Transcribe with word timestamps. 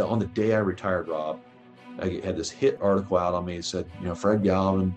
the, 0.00 0.06
on 0.06 0.18
the 0.18 0.26
day 0.26 0.54
I 0.54 0.58
retired, 0.58 1.08
Rob, 1.08 1.40
I 2.00 2.20
had 2.24 2.36
this 2.36 2.50
hit 2.50 2.78
article 2.80 3.18
out 3.18 3.34
on 3.34 3.44
me. 3.44 3.56
It 3.56 3.64
said, 3.64 3.86
you 4.00 4.06
know, 4.06 4.14
Fred 4.14 4.42
Galvin, 4.42 4.94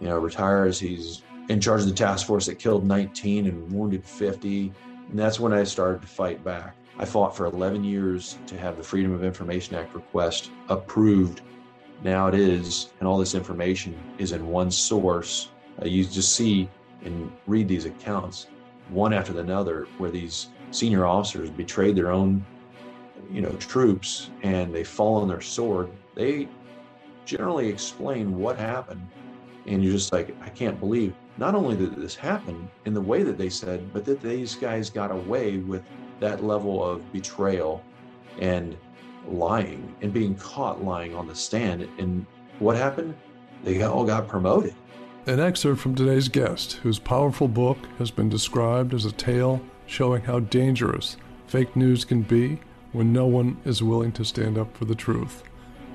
you 0.00 0.08
know, 0.08 0.18
retires. 0.18 0.78
He's 0.78 1.22
in 1.48 1.60
charge 1.60 1.82
of 1.82 1.88
the 1.88 1.94
task 1.94 2.26
force 2.26 2.46
that 2.46 2.58
killed 2.58 2.84
19 2.84 3.46
and 3.46 3.72
wounded 3.72 4.04
50. 4.04 4.72
And 5.08 5.18
that's 5.18 5.38
when 5.38 5.52
I 5.52 5.64
started 5.64 6.02
to 6.02 6.08
fight 6.08 6.42
back. 6.44 6.74
I 6.98 7.04
fought 7.04 7.36
for 7.36 7.46
11 7.46 7.84
years 7.84 8.38
to 8.46 8.58
have 8.58 8.76
the 8.76 8.82
Freedom 8.82 9.12
of 9.12 9.24
Information 9.24 9.76
Act 9.76 9.94
request 9.94 10.50
approved. 10.68 11.42
Now 12.02 12.26
it 12.26 12.34
is, 12.34 12.90
and 12.98 13.08
all 13.08 13.18
this 13.18 13.34
information 13.34 13.96
is 14.18 14.32
in 14.32 14.46
one 14.48 14.70
source. 14.70 15.50
Uh, 15.80 15.86
you 15.86 16.04
just 16.04 16.34
see 16.34 16.68
and 17.04 17.32
read 17.46 17.68
these 17.68 17.84
accounts 17.84 18.48
one 18.88 19.12
after 19.12 19.38
another 19.38 19.86
where 19.98 20.10
these 20.10 20.48
senior 20.72 21.06
officers 21.06 21.50
betrayed 21.50 21.96
their 21.96 22.10
own 22.10 22.44
you 23.30 23.40
know 23.40 23.52
troops 23.52 24.30
and 24.42 24.74
they 24.74 24.84
fall 24.84 25.16
on 25.16 25.28
their 25.28 25.40
sword 25.40 25.90
they 26.14 26.48
generally 27.24 27.68
explain 27.68 28.36
what 28.36 28.58
happened. 28.58 29.06
And 29.66 29.84
you're 29.84 29.92
just 29.92 30.12
like 30.12 30.34
i 30.42 30.48
can't 30.48 30.80
believe 30.80 31.14
not 31.36 31.54
only 31.54 31.76
did 31.76 31.94
this 31.96 32.16
happen 32.16 32.68
in 32.86 32.94
the 32.94 33.00
way 33.00 33.22
that 33.22 33.38
they 33.38 33.50
said 33.50 33.92
but 33.92 34.04
that 34.06 34.20
these 34.20 34.54
guys 34.54 34.90
got 34.90 35.10
away 35.10 35.58
with 35.58 35.82
that 36.18 36.44
level 36.44 36.84
of 36.84 37.12
betrayal 37.12 37.82
and 38.38 38.76
lying 39.26 39.94
and 40.02 40.12
being 40.12 40.34
caught 40.36 40.84
lying 40.84 41.14
on 41.14 41.26
the 41.26 41.34
stand. 41.34 41.88
And 41.98 42.26
what 42.58 42.76
happened? 42.76 43.14
They 43.64 43.82
all 43.82 44.04
got 44.04 44.28
promoted. 44.28 44.74
An 45.26 45.40
excerpt 45.40 45.80
from 45.80 45.94
today's 45.94 46.28
guest, 46.28 46.74
whose 46.82 46.98
powerful 46.98 47.48
book 47.48 47.78
has 47.98 48.10
been 48.10 48.28
described 48.28 48.94
as 48.94 49.04
a 49.04 49.12
tale 49.12 49.60
showing 49.86 50.22
how 50.22 50.40
dangerous 50.40 51.16
fake 51.46 51.74
news 51.76 52.04
can 52.04 52.22
be 52.22 52.60
when 52.92 53.12
no 53.12 53.26
one 53.26 53.56
is 53.64 53.82
willing 53.82 54.12
to 54.12 54.24
stand 54.24 54.58
up 54.58 54.76
for 54.76 54.84
the 54.84 54.94
truth. 54.94 55.42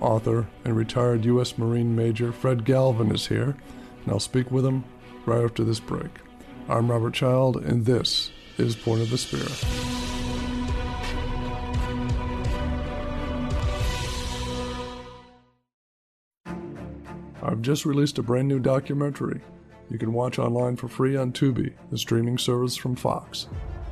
Author 0.02 0.48
and 0.63 0.76
retired 0.76 1.26
U.S. 1.26 1.58
Marine 1.58 1.95
Major 1.95 2.31
Fred 2.31 2.66
Galvin 2.66 3.11
is 3.14 3.28
here, 3.28 3.56
and 4.03 4.11
I'll 4.11 4.19
speak 4.19 4.52
with 4.52 4.66
him 4.66 4.83
right 5.25 5.44
after 5.44 5.64
this 5.64 5.80
break. 5.80 6.11
I'm 6.67 6.92
Robert 6.92 7.14
Child, 7.14 7.58
and 7.58 7.86
this 7.86 8.31
is 8.58 8.75
Point 8.75 9.02
of 9.02 9.09
the 9.09 9.17
Spear. 9.17 9.45
I've 17.41 17.62
just 17.62 17.86
released 17.86 18.17
a 18.17 18.23
brand 18.23 18.47
new 18.47 18.59
documentary 18.59 19.41
you 19.89 20.00
can 20.00 20.14
watch 20.14 20.39
online 20.39 20.75
for 20.75 20.88
free 20.88 21.16
on 21.16 21.31
Tubi, 21.31 21.73
the 21.91 21.97
streaming 21.97 22.38
service 22.38 22.75
from 22.75 22.95
Fox. 22.95 23.47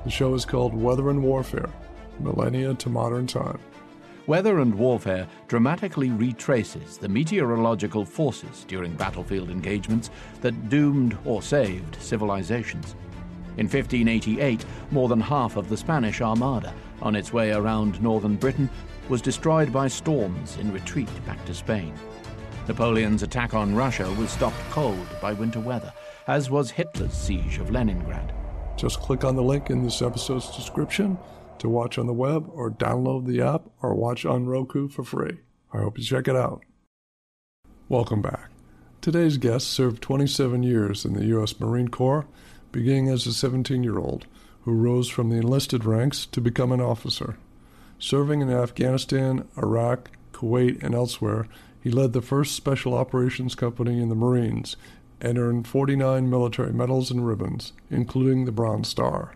The 0.05 0.09
show 0.09 0.33
is 0.33 0.45
called 0.45 0.73
Weather 0.73 1.09
and 1.09 1.23
Warfare 1.23 1.70
Millennia 2.19 2.73
to 2.75 2.89
Modern 2.89 3.28
Time. 3.28 3.59
Weather 4.25 4.59
and 4.59 4.73
Warfare 4.73 5.28
dramatically 5.47 6.09
retraces 6.09 6.97
the 6.97 7.09
meteorological 7.09 8.05
forces 8.05 8.64
during 8.70 8.94
battlefield 8.94 9.50
engagements 9.50 10.09
that 10.39 10.70
doomed 10.70 11.17
or 11.25 11.42
saved 11.42 11.97
civilizations. 12.02 12.95
In 13.58 13.66
1588, 13.66 14.66
more 14.92 15.09
than 15.09 15.20
half 15.20 15.58
of 15.58 15.67
the 15.67 15.75
Spanish 15.75 16.22
Armada, 16.22 16.73
on 17.02 17.16
its 17.16 17.33
way 17.33 17.52
around 17.52 18.02
northern 18.02 18.38
Britain, 18.38 18.70
was 19.09 19.22
destroyed 19.22 19.73
by 19.73 19.89
storms 19.89 20.58
in 20.58 20.72
retreat 20.72 21.09
back 21.25 21.44
to 21.45 21.53
Spain. 21.53 21.94
Napoleon's 22.67 23.23
attack 23.23 23.53
on 23.53 23.75
Russia 23.75 24.09
was 24.14 24.31
stopped 24.31 24.55
cold 24.70 25.05
by 25.22 25.33
winter 25.33 25.59
weather, 25.59 25.92
as 26.27 26.50
was 26.50 26.72
Hitler's 26.72 27.14
siege 27.14 27.58
of 27.58 27.72
Leningrad. 27.72 28.33
Just 28.77 29.02
click 29.02 29.25
on 29.25 29.36
the 29.36 29.44
link 29.44 29.70
in 29.70 29.83
this 29.83 30.02
episode's 30.02 30.55
description 30.55 31.17
to 31.59 31.69
watch 31.69 31.97
on 31.97 32.07
the 32.07 32.13
web 32.13 32.49
or 32.51 32.71
download 32.71 33.25
the 33.25 33.41
app 33.41 33.69
or 33.81 33.95
watch 33.95 34.25
on 34.25 34.45
Roku 34.45 34.87
for 34.87 35.03
free. 35.03 35.39
I 35.73 35.79
hope 35.79 35.97
you 35.97 36.03
check 36.03 36.27
it 36.27 36.35
out. 36.35 36.63
Welcome 37.89 38.21
back. 38.21 38.49
Today's 39.01 39.37
guest 39.37 39.67
served 39.67 40.01
27 40.01 40.63
years 40.63 41.03
in 41.03 41.13
the 41.13 41.25
U.S. 41.25 41.59
Marine 41.59 41.89
Corps, 41.89 42.25
beginning 42.71 43.09
as 43.09 43.27
a 43.27 43.33
17 43.33 43.83
year 43.83 43.97
old 43.97 44.25
who 44.63 44.71
rose 44.71 45.09
from 45.09 45.30
the 45.30 45.36
enlisted 45.36 45.83
ranks 45.83 46.25
to 46.27 46.39
become 46.39 46.71
an 46.71 46.81
officer. 46.81 47.37
Serving 47.99 48.42
in 48.42 48.49
Afghanistan, 48.49 49.47
Iraq, 49.58 50.09
Kuwait, 50.31 50.81
and 50.81 50.95
elsewhere, 50.95 51.47
he 51.81 51.92
led 51.92 52.13
the 52.13 52.21
first 52.21 52.55
Special 52.55 52.93
Operations 52.93 53.55
Company 53.55 54.02
in 54.02 54.09
the 54.09 54.15
Marines 54.15 54.77
and 55.19 55.37
earned 55.37 55.67
49 55.67 56.30
military 56.30 56.73
medals 56.73 57.11
and 57.11 57.27
ribbons, 57.27 57.73
including 57.89 58.45
the 58.45 58.52
Bronze 58.52 58.87
Star. 58.87 59.33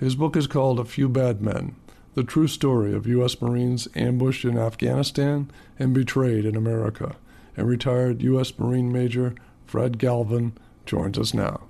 His 0.00 0.14
book 0.14 0.34
is 0.34 0.46
called 0.46 0.80
A 0.80 0.86
Few 0.86 1.10
Bad 1.10 1.42
Men 1.42 1.76
The 2.14 2.24
True 2.24 2.48
Story 2.48 2.94
of 2.94 3.06
U.S. 3.06 3.38
Marines 3.42 3.86
Ambushed 3.94 4.46
in 4.46 4.56
Afghanistan 4.56 5.50
and 5.78 5.92
Betrayed 5.92 6.46
in 6.46 6.56
America. 6.56 7.16
And 7.54 7.68
retired 7.68 8.22
U.S. 8.22 8.58
Marine 8.58 8.90
Major 8.90 9.34
Fred 9.66 9.98
Galvin 9.98 10.56
joins 10.86 11.18
us 11.18 11.34
now. 11.34 11.64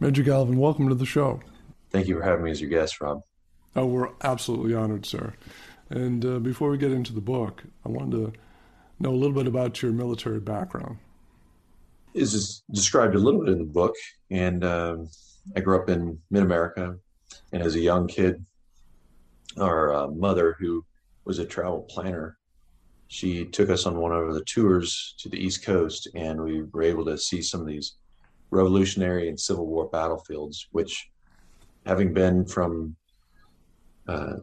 Major 0.00 0.24
Galvin, 0.24 0.58
welcome 0.58 0.88
to 0.88 0.96
the 0.96 1.06
show. 1.06 1.38
Thank 1.90 2.08
you 2.08 2.16
for 2.16 2.24
having 2.24 2.46
me 2.46 2.50
as 2.50 2.60
your 2.60 2.68
guest, 2.68 3.00
Rob. 3.00 3.22
Oh, 3.76 3.86
we're 3.86 4.10
absolutely 4.24 4.74
honored, 4.74 5.06
sir. 5.06 5.34
And 5.88 6.26
uh, 6.26 6.38
before 6.40 6.68
we 6.68 6.78
get 6.78 6.90
into 6.90 7.12
the 7.12 7.20
book, 7.20 7.62
I 7.86 7.90
wanted 7.90 8.10
to 8.10 8.32
know 8.98 9.10
a 9.10 9.14
little 9.14 9.36
bit 9.36 9.46
about 9.46 9.80
your 9.80 9.92
military 9.92 10.40
background. 10.40 10.98
Is 12.12 12.64
described 12.72 13.14
a 13.14 13.18
little 13.18 13.44
bit 13.44 13.52
in 13.52 13.58
the 13.58 13.64
book, 13.64 13.94
and 14.32 14.64
um, 14.64 15.08
I 15.54 15.60
grew 15.60 15.80
up 15.80 15.88
in 15.88 16.18
Mid 16.28 16.42
America, 16.42 16.96
and 17.52 17.62
as 17.62 17.74
a 17.74 17.80
young 17.80 18.06
kid, 18.06 18.44
our 19.58 19.94
uh, 19.94 20.08
mother, 20.08 20.56
who 20.58 20.84
was 21.24 21.38
a 21.38 21.44
travel 21.44 21.82
planner, 21.82 22.38
she 23.08 23.44
took 23.44 23.68
us 23.68 23.84
on 23.84 24.00
one 24.00 24.12
of 24.12 24.34
the 24.34 24.44
tours 24.44 25.14
to 25.18 25.28
the 25.28 25.36
East 25.36 25.64
Coast, 25.64 26.08
and 26.14 26.40
we 26.40 26.62
were 26.62 26.82
able 26.82 27.04
to 27.04 27.18
see 27.18 27.42
some 27.42 27.60
of 27.60 27.66
these 27.66 27.96
Revolutionary 28.50 29.28
and 29.28 29.38
Civil 29.38 29.66
War 29.66 29.88
battlefields, 29.88 30.68
which, 30.72 31.10
having 31.86 32.12
been 32.12 32.44
from 32.44 32.96
uh, 34.08 34.34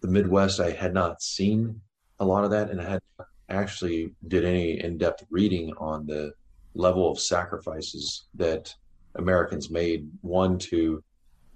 the 0.00 0.08
Midwest, 0.08 0.60
I 0.60 0.70
had 0.70 0.94
not 0.94 1.22
seen 1.22 1.80
a 2.20 2.24
lot 2.24 2.44
of 2.44 2.50
that, 2.50 2.70
and 2.70 2.80
I 2.80 2.90
had 2.90 3.02
actually 3.48 4.14
did 4.28 4.44
any 4.44 4.80
in-depth 4.80 5.24
reading 5.30 5.72
on 5.78 6.06
the 6.06 6.32
level 6.74 7.10
of 7.10 7.18
sacrifices 7.18 8.26
that 8.34 8.74
Americans 9.14 9.70
made. 9.70 10.08
One 10.20 10.58
to 10.58 11.02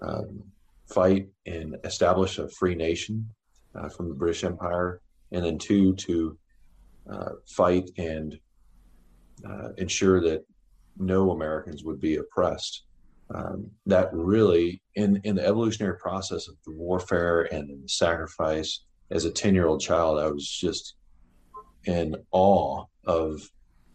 um, 0.01 0.43
fight 0.93 1.29
and 1.47 1.77
establish 1.85 2.39
a 2.39 2.49
free 2.49 2.75
nation 2.75 3.29
uh, 3.75 3.89
from 3.89 4.09
the 4.09 4.15
British 4.15 4.45
Empire, 4.45 5.01
and 5.33 5.45
then 5.45 5.59
two 5.59 5.95
to 5.95 6.39
uh, 7.11 7.31
fight 7.47 7.91
and 7.99 8.39
uh, 9.49 9.69
ensure 9.79 10.21
that 10.21 10.45
no 10.99 11.31
Americans 11.31 11.85
would 11.85 12.01
be 12.01 12.17
oppressed. 12.17 12.85
Um, 13.35 13.71
that 13.87 14.09
really, 14.13 14.83
in 14.95 15.21
in 15.25 15.37
the 15.37 15.47
evolutionary 15.47 15.99
process 15.99 16.49
of 16.49 16.55
the 16.67 16.73
warfare 16.73 17.43
and 17.55 17.69
the 17.69 17.89
sacrifice, 17.89 18.85
as 19.11 19.25
a 19.25 19.31
ten 19.31 19.55
year 19.55 19.67
old 19.67 19.81
child, 19.81 20.19
I 20.19 20.29
was 20.29 20.47
just 20.47 20.97
in 21.85 22.15
awe 22.31 22.85
of, 23.05 23.41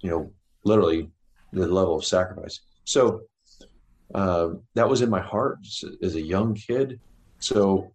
you 0.02 0.10
know, 0.10 0.32
literally 0.64 1.10
the 1.54 1.68
level 1.68 1.96
of 1.96 2.04
sacrifice. 2.04 2.60
So 2.84 3.22
uh, 4.14 4.50
that 4.76 4.90
was 4.90 5.02
in 5.02 5.10
my 5.10 5.22
heart 5.22 5.60
as 6.02 6.16
a 6.16 6.22
young 6.22 6.56
kid. 6.56 7.00
So 7.40 7.92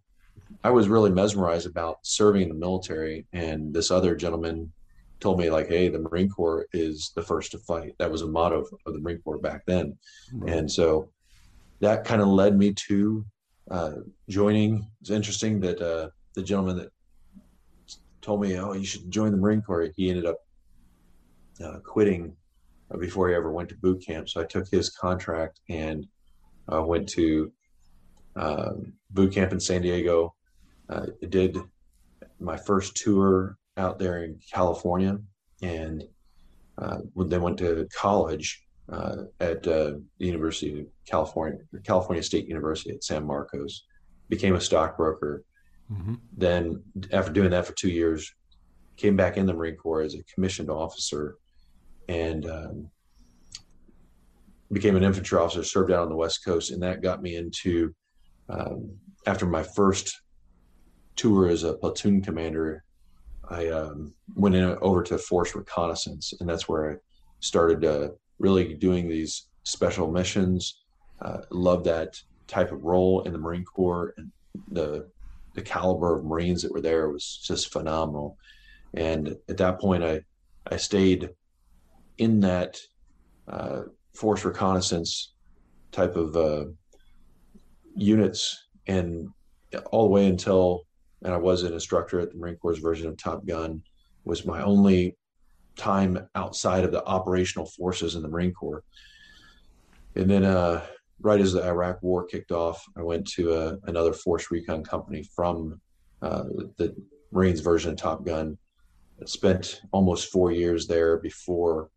I 0.63 0.69
was 0.69 0.87
really 0.87 1.09
mesmerized 1.09 1.67
about 1.67 1.99
serving 2.03 2.43
in 2.43 2.49
the 2.49 2.55
military. 2.55 3.25
And 3.33 3.73
this 3.73 3.91
other 3.91 4.15
gentleman 4.15 4.71
told 5.19 5.39
me, 5.39 5.49
like, 5.49 5.67
hey, 5.69 5.89
the 5.89 5.99
Marine 5.99 6.29
Corps 6.29 6.67
is 6.73 7.11
the 7.15 7.21
first 7.21 7.51
to 7.51 7.57
fight. 7.57 7.95
That 7.99 8.11
was 8.11 8.21
a 8.21 8.27
motto 8.27 8.65
of 8.85 8.93
the 8.93 8.99
Marine 8.99 9.21
Corps 9.21 9.37
back 9.39 9.63
then. 9.65 9.97
Right. 10.33 10.53
And 10.53 10.71
so 10.71 11.09
that 11.79 12.03
kind 12.03 12.21
of 12.21 12.27
led 12.27 12.57
me 12.57 12.73
to 12.87 13.25
uh, 13.71 13.93
joining. 14.29 14.87
It's 15.01 15.09
interesting 15.09 15.59
that 15.61 15.81
uh, 15.81 16.09
the 16.35 16.43
gentleman 16.43 16.77
that 16.77 16.89
told 18.21 18.41
me, 18.41 18.57
"Oh, 18.57 18.73
you 18.73 18.85
should 18.85 19.09
join 19.09 19.31
the 19.31 19.37
Marine 19.37 19.61
Corps." 19.61 19.91
He 19.95 20.09
ended 20.09 20.25
up 20.25 20.37
uh, 21.63 21.79
quitting 21.79 22.35
before 22.99 23.29
he 23.29 23.35
ever 23.35 23.51
went 23.51 23.69
to 23.69 23.75
boot 23.75 24.03
camp. 24.05 24.29
So 24.29 24.41
I 24.41 24.45
took 24.45 24.67
his 24.69 24.89
contract 24.89 25.59
and 25.69 26.05
uh, 26.71 26.83
went 26.83 27.09
to 27.09 27.51
um, 28.35 28.93
boot 29.11 29.33
camp 29.33 29.51
in 29.51 29.59
San 29.59 29.81
Diego. 29.81 30.35
Uh, 30.89 31.07
did 31.29 31.57
my 32.39 32.57
first 32.57 32.95
tour 32.95 33.57
out 33.77 33.99
there 33.99 34.23
in 34.23 34.39
California, 34.51 35.17
and 35.61 36.03
uh, 36.77 36.99
then 37.15 37.41
went 37.41 37.57
to 37.57 37.87
college 37.95 38.63
uh, 38.91 39.23
at 39.39 39.65
uh, 39.67 39.93
the 40.19 40.25
University 40.25 40.81
of 40.81 40.85
California, 41.07 41.59
California 41.83 42.21
State 42.21 42.47
University 42.47 42.91
at 42.91 43.03
San 43.03 43.25
Marcos. 43.25 43.85
Became 44.29 44.55
a 44.55 44.61
stockbroker 44.61 45.43
Mm-hmm. 45.91 46.13
Then, 46.35 46.83
after 47.11 47.31
doing 47.31 47.51
that 47.51 47.65
for 47.65 47.73
two 47.73 47.89
years, 47.89 48.33
came 48.95 49.15
back 49.15 49.37
in 49.37 49.45
the 49.45 49.53
Marine 49.53 49.75
Corps 49.75 50.01
as 50.01 50.15
a 50.15 50.23
commissioned 50.23 50.69
officer 50.69 51.37
and 52.07 52.45
um, 52.49 52.89
became 54.71 54.95
an 54.95 55.03
infantry 55.03 55.37
officer, 55.37 55.63
served 55.63 55.91
out 55.91 56.03
on 56.03 56.09
the 56.09 56.15
West 56.15 56.43
Coast. 56.43 56.71
And 56.71 56.81
that 56.83 57.01
got 57.01 57.21
me 57.21 57.35
into, 57.35 57.93
um, 58.49 58.91
after 59.25 59.45
my 59.45 59.63
first 59.63 60.21
tour 61.15 61.47
as 61.47 61.63
a 61.63 61.73
platoon 61.73 62.21
commander, 62.21 62.83
I 63.49 63.67
um, 63.69 64.13
went 64.35 64.55
in 64.55 64.63
over 64.81 65.03
to 65.03 65.17
force 65.17 65.53
reconnaissance, 65.55 66.33
and 66.39 66.49
that's 66.49 66.67
where 66.67 66.91
I 66.91 66.95
started 67.39 67.85
uh, 67.85 68.09
really 68.39 68.73
doing 68.73 69.07
these 69.07 69.47
special 69.63 70.11
missions. 70.11 70.83
Uh, 71.21 71.41
love 71.51 71.83
that 71.83 72.19
type 72.47 72.71
of 72.71 72.83
role 72.83 73.21
in 73.23 73.33
the 73.33 73.37
Marine 73.37 73.65
Corps, 73.65 74.13
and 74.17 74.31
the 74.71 75.09
the 75.55 75.61
caliber 75.61 76.15
of 76.15 76.25
Marines 76.25 76.63
that 76.63 76.71
were 76.71 76.81
there 76.81 77.09
was 77.09 77.39
just 77.43 77.71
phenomenal. 77.71 78.37
And 78.95 79.35
at 79.49 79.57
that 79.57 79.79
point, 79.79 80.03
I 80.03 80.21
I 80.71 80.77
stayed 80.77 81.29
in 82.17 82.39
that 82.41 82.79
uh, 83.47 83.83
force 84.13 84.45
reconnaissance 84.45 85.33
type 85.91 86.15
of 86.15 86.35
uh, 86.35 86.65
units 87.95 88.67
and 88.87 89.29
all 89.91 90.03
the 90.03 90.09
way 90.09 90.27
until 90.27 90.85
and 91.23 91.33
I 91.33 91.37
was 91.37 91.63
an 91.63 91.73
instructor 91.73 92.19
at 92.19 92.31
the 92.31 92.37
Marine 92.37 92.57
Corps 92.57 92.75
version 92.75 93.07
of 93.07 93.17
Top 93.17 93.45
Gun 93.45 93.81
was 94.25 94.45
my 94.45 94.61
only 94.61 95.17
time 95.75 96.27
outside 96.35 96.83
of 96.83 96.91
the 96.91 97.05
operational 97.05 97.65
forces 97.65 98.15
in 98.15 98.21
the 98.21 98.27
Marine 98.27 98.53
Corps. 98.53 98.83
And 100.15 100.29
then 100.29 100.43
uh, 100.43 100.85
right 101.21 101.39
as 101.39 101.53
the 101.53 101.65
Iraq 101.65 102.03
war 102.03 102.25
kicked 102.25 102.51
off, 102.51 102.83
I 102.97 103.01
went 103.01 103.25
to 103.31 103.53
uh, 103.53 103.75
another 103.85 104.13
force 104.13 104.51
recon 104.51 104.83
company 104.83 105.23
from 105.35 105.79
uh, 106.21 106.43
the 106.77 106.95
Marines 107.31 107.61
version 107.61 107.91
of 107.91 107.97
Top 107.97 108.25
Gun. 108.25 108.57
I 109.21 109.25
spent 109.25 109.81
almost 109.91 110.31
four 110.31 110.51
years 110.51 110.87
there 110.87 111.17
before 111.17 111.89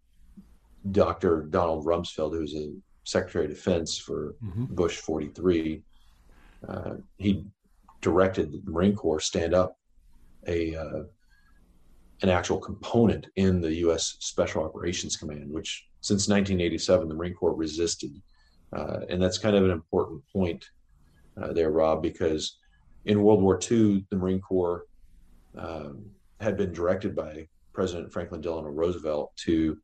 Dr. 0.93 1.43
Donald 1.51 1.85
Rumsfeld, 1.85 2.33
who's 2.33 2.55
a 2.55 2.73
Secretary 3.05 3.45
of 3.47 3.51
Defense 3.51 3.97
for 3.99 4.35
mm-hmm. 4.45 4.65
Bush 4.67 4.97
43, 4.97 5.83
uh, 6.69 6.95
he 7.19 7.45
directed 8.01 8.53
the 8.53 8.71
Marine 8.71 8.95
Corps 8.95 9.21
stand 9.21 9.55
up 9.55 9.79
a 10.47 10.75
uh, 10.77 11.03
an 12.23 12.29
actual 12.31 12.59
component 12.59 13.27
in 13.37 13.61
the 13.61 13.75
U.S. 13.77 14.17
Special 14.21 14.65
Operations 14.65 15.17
Command, 15.17 15.51
which 15.51 15.87
since 16.01 16.29
1987 16.29 17.09
the 17.09 17.15
Marine 17.15 17.35
Corps 17.35 17.55
resisted, 17.55 18.11
uh, 18.73 19.01
and 19.09 19.21
that's 19.21 19.39
kind 19.39 19.57
of 19.57 19.65
an 19.65 19.71
important 19.71 20.23
point 20.33 20.65
uh, 21.41 21.53
there, 21.53 21.71
Rob, 21.71 22.03
because 22.03 22.59
in 23.05 23.23
World 23.23 23.43
War 23.43 23.59
II 23.71 24.07
the 24.11 24.17
Marine 24.17 24.41
Corps 24.41 24.87
um, 25.57 26.05
had 26.41 26.57
been 26.57 26.73
directed 26.73 27.15
by 27.15 27.47
President 27.73 28.13
Franklin 28.13 28.41
Delano 28.41 28.69
Roosevelt 28.69 29.37
to 29.37 29.77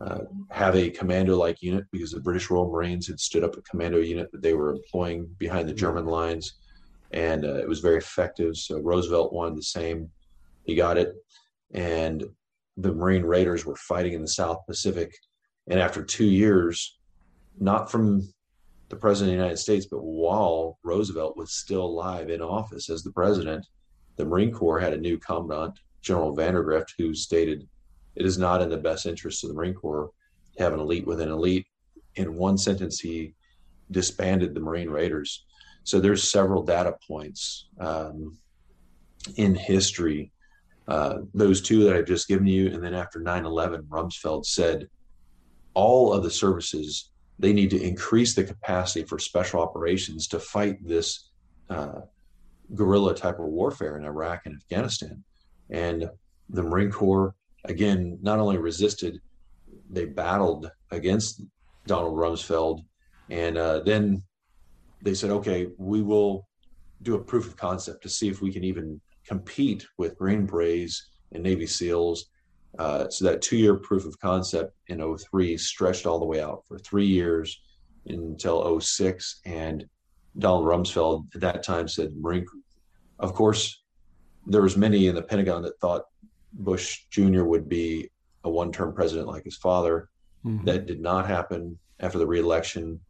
uh, 0.00 0.20
have 0.50 0.76
a 0.76 0.90
commando-like 0.90 1.62
unit 1.62 1.84
because 1.92 2.12
the 2.12 2.20
British 2.20 2.50
Royal 2.50 2.70
Marines 2.70 3.06
had 3.06 3.20
stood 3.20 3.44
up 3.44 3.56
a 3.56 3.62
commando 3.62 3.98
unit 3.98 4.32
that 4.32 4.42
they 4.42 4.54
were 4.54 4.70
employing 4.70 5.28
behind 5.38 5.68
the 5.68 5.74
German 5.74 6.06
lines, 6.06 6.54
and 7.10 7.44
uh, 7.44 7.56
it 7.56 7.68
was 7.68 7.80
very 7.80 7.98
effective. 7.98 8.56
So 8.56 8.78
Roosevelt 8.78 9.32
wanted 9.32 9.58
the 9.58 9.62
same; 9.62 10.08
he 10.64 10.74
got 10.74 10.96
it, 10.96 11.14
and 11.72 12.24
the 12.76 12.92
Marine 12.92 13.24
Raiders 13.24 13.66
were 13.66 13.76
fighting 13.76 14.14
in 14.14 14.22
the 14.22 14.28
South 14.28 14.58
Pacific. 14.66 15.14
And 15.68 15.78
after 15.78 16.02
two 16.02 16.24
years, 16.24 16.98
not 17.58 17.90
from 17.90 18.26
the 18.88 18.96
president 18.96 19.34
of 19.34 19.38
the 19.38 19.42
United 19.42 19.58
States, 19.58 19.86
but 19.86 20.02
while 20.02 20.78
Roosevelt 20.82 21.36
was 21.36 21.52
still 21.52 21.84
alive 21.84 22.30
in 22.30 22.40
office 22.40 22.88
as 22.88 23.02
the 23.02 23.12
president, 23.12 23.66
the 24.16 24.24
Marine 24.24 24.52
Corps 24.52 24.80
had 24.80 24.94
a 24.94 24.98
new 24.98 25.18
commandant, 25.18 25.78
General 26.00 26.34
Vandergrift, 26.34 26.94
who 26.98 27.14
stated 27.14 27.68
it 28.16 28.26
is 28.26 28.38
not 28.38 28.62
in 28.62 28.68
the 28.68 28.76
best 28.76 29.06
interest 29.06 29.44
of 29.44 29.48
the 29.48 29.54
Marine 29.54 29.74
Corps 29.74 30.10
to 30.56 30.62
have 30.62 30.72
an 30.72 30.80
elite 30.80 31.06
within 31.06 31.30
elite. 31.30 31.66
In 32.16 32.34
one 32.34 32.58
sentence, 32.58 33.00
he 33.00 33.34
disbanded 33.90 34.54
the 34.54 34.60
Marine 34.60 34.90
Raiders. 34.90 35.44
So 35.84 36.00
there's 36.00 36.30
several 36.30 36.62
data 36.62 36.96
points 37.06 37.68
um, 37.78 38.36
in 39.36 39.54
history. 39.54 40.32
Uh, 40.88 41.18
those 41.34 41.62
two 41.62 41.84
that 41.84 41.96
I've 41.96 42.06
just 42.06 42.28
given 42.28 42.46
you, 42.46 42.68
and 42.72 42.82
then 42.82 42.94
after 42.94 43.20
9/11, 43.20 43.86
Rumsfeld 43.88 44.44
said 44.44 44.88
all 45.74 46.12
of 46.12 46.22
the 46.22 46.30
services 46.30 47.10
they 47.38 47.52
need 47.52 47.70
to 47.70 47.82
increase 47.82 48.34
the 48.34 48.44
capacity 48.44 49.04
for 49.04 49.18
special 49.18 49.60
operations 49.60 50.28
to 50.28 50.38
fight 50.38 50.76
this 50.86 51.30
uh, 51.70 52.00
guerrilla 52.74 53.14
type 53.14 53.38
of 53.38 53.46
warfare 53.46 53.96
in 53.96 54.04
Iraq 54.04 54.42
and 54.44 54.56
Afghanistan. 54.56 55.24
And 55.70 56.10
the 56.50 56.62
Marine 56.62 56.90
Corps 56.90 57.34
again, 57.64 58.18
not 58.22 58.38
only 58.38 58.58
resisted, 58.58 59.20
they 59.88 60.04
battled 60.04 60.70
against 60.90 61.42
Donald 61.86 62.16
Rumsfeld. 62.16 62.84
And 63.28 63.58
uh, 63.58 63.80
then 63.80 64.22
they 65.02 65.14
said, 65.14 65.30
okay, 65.30 65.68
we 65.78 66.02
will 66.02 66.46
do 67.02 67.14
a 67.14 67.22
proof 67.22 67.46
of 67.46 67.56
concept 67.56 68.02
to 68.02 68.08
see 68.08 68.28
if 68.28 68.42
we 68.42 68.52
can 68.52 68.64
even 68.64 69.00
compete 69.26 69.86
with 69.98 70.18
Green 70.18 70.46
Berets 70.46 71.08
and 71.32 71.42
Navy 71.42 71.66
SEALs. 71.66 72.26
Uh, 72.78 73.08
so 73.08 73.24
that 73.24 73.42
two 73.42 73.56
year 73.56 73.74
proof 73.74 74.06
of 74.06 74.18
concept 74.20 74.76
in 74.88 75.16
03 75.16 75.56
stretched 75.56 76.06
all 76.06 76.20
the 76.20 76.26
way 76.26 76.40
out 76.40 76.62
for 76.68 76.78
three 76.78 77.06
years 77.06 77.60
until 78.06 78.80
06. 78.80 79.40
And 79.44 79.86
Donald 80.38 80.66
Rumsfeld 80.66 81.26
at 81.34 81.40
that 81.40 81.62
time 81.62 81.88
said, 81.88 82.12
Marine, 82.16 82.46
of 83.18 83.34
course, 83.34 83.82
there 84.46 84.62
was 84.62 84.76
many 84.76 85.08
in 85.08 85.14
the 85.14 85.22
Pentagon 85.22 85.62
that 85.62 85.78
thought 85.80 86.04
Bush 86.52 87.04
Jr. 87.10 87.44
would 87.44 87.68
be 87.68 88.10
a 88.44 88.50
one 88.50 88.72
term 88.72 88.92
president 88.94 89.28
like 89.28 89.44
his 89.44 89.56
father. 89.56 90.08
Mm-hmm. 90.44 90.64
That 90.64 90.86
did 90.86 91.00
not 91.00 91.26
happen 91.26 91.78
after 92.00 92.18
the 92.18 92.26
reelection. 92.26 93.00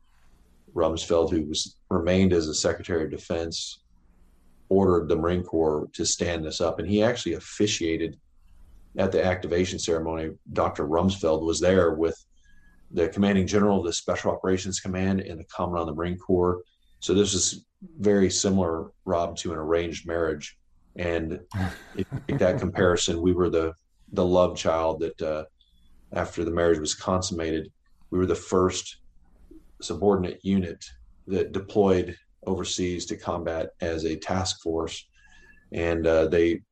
Rumsfeld, 0.74 1.30
who 1.30 1.44
was 1.46 1.76
remained 1.88 2.32
as 2.32 2.46
a 2.46 2.54
Secretary 2.54 3.04
of 3.04 3.10
Defense, 3.10 3.80
ordered 4.68 5.08
the 5.08 5.16
Marine 5.16 5.42
Corps 5.42 5.88
to 5.94 6.04
stand 6.04 6.44
this 6.44 6.60
up, 6.60 6.78
and 6.78 6.88
he 6.88 7.02
actually 7.02 7.34
officiated 7.34 8.18
at 8.96 9.12
the 9.12 9.24
activation 9.24 9.78
ceremony. 9.78 10.30
Dr. 10.52 10.86
Rumsfeld 10.86 11.42
was 11.42 11.60
there 11.60 11.92
with 11.92 12.24
the 12.92 13.08
commanding 13.08 13.46
general 13.46 13.78
of 13.78 13.84
the 13.84 13.92
Special 13.92 14.32
Operations 14.32 14.80
Command 14.80 15.20
and 15.20 15.38
the 15.38 15.44
commandant 15.44 15.82
of 15.82 15.86
the 15.86 15.94
Marine 15.94 16.18
Corps. 16.18 16.62
So 17.00 17.14
this 17.14 17.34
is 17.34 17.64
very 17.98 18.30
similar, 18.30 18.90
Rob, 19.04 19.36
to 19.38 19.52
an 19.52 19.58
arranged 19.58 20.06
marriage. 20.06 20.56
And 20.96 21.40
if 21.96 22.06
you 22.12 22.20
make 22.28 22.38
that 22.38 22.60
comparison, 22.60 23.20
we 23.20 23.32
were 23.32 23.50
the 23.50 23.74
the 24.12 24.24
love 24.24 24.56
child 24.56 25.00
that 25.00 25.22
uh, 25.22 25.44
after 26.12 26.44
the 26.44 26.50
marriage 26.50 26.78
was 26.78 26.94
consummated, 26.94 27.70
we 28.10 28.18
were 28.18 28.26
the 28.26 28.34
first 28.34 28.96
subordinate 29.80 30.40
unit 30.42 30.84
that 31.26 31.52
deployed 31.52 32.16
overseas 32.46 33.06
to 33.06 33.16
combat 33.16 33.70
as 33.80 34.04
a 34.04 34.16
task 34.16 34.62
force. 34.62 35.06
And 35.72 36.06
uh, 36.06 36.26
they, 36.26 36.62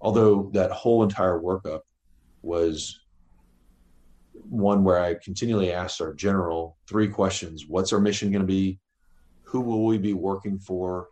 although 0.00 0.50
that 0.54 0.72
whole 0.72 1.02
entire 1.02 1.38
workup 1.38 1.80
was 2.42 2.98
one 4.48 4.82
where 4.82 5.00
I 5.00 5.14
continually 5.14 5.72
asked 5.72 6.00
our 6.00 6.12
general 6.12 6.76
three 6.88 7.08
questions: 7.08 7.66
What's 7.68 7.92
our 7.92 8.00
mission 8.00 8.32
going 8.32 8.42
to 8.42 8.46
be? 8.46 8.80
Who 9.44 9.60
will 9.60 9.84
we 9.84 9.98
be 9.98 10.14
working 10.14 10.58
for? 10.58 11.08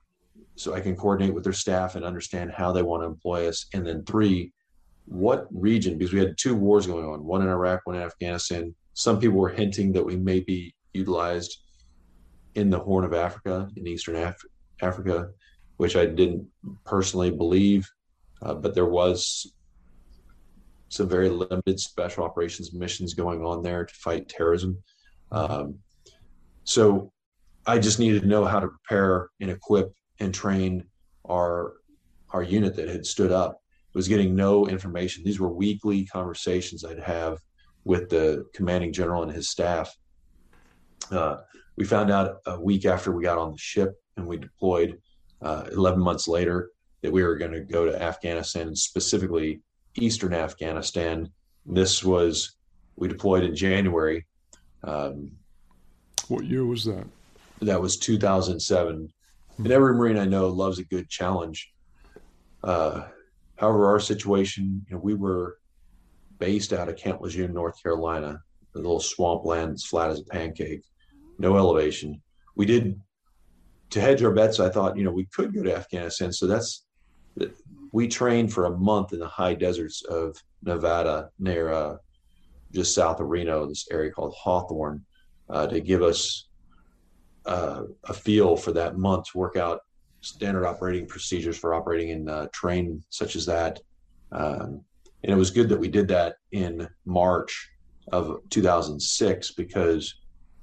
So 0.61 0.75
I 0.75 0.81
can 0.81 0.95
coordinate 0.95 1.33
with 1.33 1.43
their 1.43 1.55
staff 1.55 1.95
and 1.95 2.05
understand 2.05 2.53
how 2.55 2.71
they 2.71 2.83
want 2.83 3.03
to 3.03 3.07
employ 3.07 3.49
us. 3.49 3.65
And 3.73 3.87
then 3.87 4.05
three, 4.05 4.53
what 5.07 5.47
region? 5.51 5.97
Because 5.97 6.13
we 6.13 6.19
had 6.19 6.37
two 6.37 6.55
wars 6.55 6.87
going 6.87 7.07
on, 7.07 7.25
one 7.25 7.41
in 7.41 7.49
Iraq, 7.49 7.81
one 7.85 7.97
in 7.97 8.03
Afghanistan. 8.03 8.75
Some 8.93 9.19
people 9.19 9.39
were 9.39 9.49
hinting 9.49 9.91
that 9.95 10.05
we 10.05 10.17
may 10.17 10.41
be 10.41 10.75
utilized 10.93 11.63
in 12.57 12.69
the 12.69 12.79
Horn 12.79 13.05
of 13.05 13.15
Africa, 13.15 13.71
in 13.75 13.87
Eastern 13.87 14.17
Af- 14.17 14.45
Africa, 14.83 15.31
which 15.79 15.97
I 15.97 16.05
didn't 16.05 16.47
personally 16.85 17.31
believe, 17.31 17.89
uh, 18.43 18.53
but 18.53 18.75
there 18.75 18.85
was 18.85 19.51
some 20.91 21.09
very 21.09 21.31
limited 21.31 21.81
special 21.81 22.23
operations 22.23 22.75
missions 22.75 23.15
going 23.15 23.43
on 23.43 23.63
there 23.63 23.87
to 23.87 23.95
fight 23.95 24.29
terrorism. 24.29 24.77
Um, 25.33 25.79
so 26.65 27.13
I 27.67 27.79
just 27.79 27.99
needed 27.99 28.21
to 28.23 28.29
know 28.29 28.45
how 28.45 28.61
to 28.61 28.69
prepare 28.69 29.31
and 29.41 29.51
equip 29.51 29.95
and 30.21 30.33
train 30.33 30.85
our 31.29 31.75
our 32.33 32.43
unit 32.43 32.77
that 32.77 32.89
had 32.89 33.05
stood 33.05 33.33
up 33.33 33.61
was 33.93 34.07
getting 34.07 34.37
no 34.37 34.69
information. 34.69 35.25
These 35.25 35.41
were 35.41 35.49
weekly 35.49 36.05
conversations 36.05 36.85
I'd 36.85 37.01
have 37.01 37.39
with 37.85 38.09
the 38.09 38.47
commanding 38.55 38.93
general 38.93 39.23
and 39.25 39.33
his 39.33 39.51
staff. 39.51 39.93
Uh, 41.11 41.39
we 41.77 41.85
found 41.85 42.11
out 42.11 42.37
a 42.47 42.61
week 42.61 42.85
after 42.85 43.11
we 43.11 43.25
got 43.25 43.39
on 43.39 43.53
the 43.53 43.59
ship 43.59 43.95
and 44.17 44.27
we 44.27 44.37
deployed, 44.37 45.01
uh, 45.43 45.65
11 45.73 45.99
months 45.99 46.29
later, 46.29 46.71
that 47.03 47.11
we 47.11 47.25
were 47.25 47.37
going 47.37 47.53
to 47.53 47.63
go 47.63 47.85
to 47.85 48.01
Afghanistan 48.01 48.69
and 48.69 48.79
specifically 48.79 49.61
Eastern 49.97 50.35
Afghanistan. 50.35 51.29
This 51.67 52.05
was, 52.05 52.57
we 52.97 53.09
deployed 53.09 53.43
in 53.43 53.57
January. 53.57 54.27
Um, 54.85 55.33
what 56.29 56.45
year 56.45 56.65
was 56.65 56.85
that? 56.85 57.07
That 57.61 57.81
was 57.81 57.97
2007 57.97 59.13
and 59.65 59.73
every 59.73 59.95
Marine 59.95 60.17
I 60.17 60.25
know 60.25 60.49
loves 60.49 60.79
a 60.79 60.85
good 60.85 61.09
challenge. 61.09 61.73
Uh, 62.65 63.03
however, 63.57 63.87
our 63.89 64.01
situation, 64.01 64.85
you 64.89 64.95
know, 64.97 65.01
we 65.03 65.15
were 65.15 65.59
based 66.39 66.73
out 66.73 66.89
of 66.89 66.97
Camp 66.97 67.21
Lejeune, 67.21 67.53
North 67.53 67.83
Carolina, 67.83 68.41
a 68.75 68.79
little 68.79 69.01
swampland 69.01 69.75
as 69.75 69.85
flat 69.85 70.11
as 70.11 70.21
a 70.21 70.25
pancake, 70.25 70.83
no 71.39 71.57
elevation. 71.57 72.23
We 72.57 72.65
did 72.65 72.99
to 73.91 74.01
hedge 74.01 74.23
our 74.23 74.33
bets. 74.33 74.61
I 74.61 74.71
thought, 74.71 74.97
you 74.97 75.05
know, 75.05 75.11
we 75.11 75.27
could 75.27 75.55
go 75.55 75.63
to 75.63 75.77
Afghanistan. 75.77 76.33
So 76.33 76.47
that's 76.47 76.87
we 77.93 78.09
trained 78.09 78.53
for 78.53 78.67
a 78.67 78.77
month 78.79 79.13
in 79.13 79.19
the 79.19 79.27
high 79.27 79.55
deserts 79.55 80.03
of 80.05 80.37
Nevada 80.63 81.31
near 81.39 81.73
uh, 81.73 81.97
just 82.73 82.95
south 82.95 83.21
of 83.21 83.29
Reno, 83.29 83.67
this 83.67 83.89
area 83.91 84.11
called 84.11 84.35
Hawthorne, 84.35 85.05
uh, 85.49 85.67
to 85.67 85.81
give 85.81 86.03
us 86.03 86.49
uh, 87.47 87.83
a 88.05 88.15
feel 88.15 88.57
for 88.57 88.73
that 88.73 88.99
month 88.99 89.27
to 89.33 89.39
work 89.39 89.57
out 89.57 89.81
standard 90.21 90.67
operating 90.67 91.07
procedures 91.07 91.57
for 91.57 91.75
operating 91.75 92.11
in 92.11 92.29
uh, 92.29 92.47
terrain 92.53 93.03
such 93.11 93.37
as 93.37 93.47
that. 93.47 93.81
Um, 94.33 94.83
and 95.23 95.33
it 95.33 95.37
was 95.37 95.51
good 95.51 95.69
that 95.69 95.81
we 95.81 95.89
did 95.89 96.09
that 96.09 96.37
in 96.53 96.89
March 97.05 97.71
of 98.13 98.41
2006 98.51 99.53
because 99.53 100.15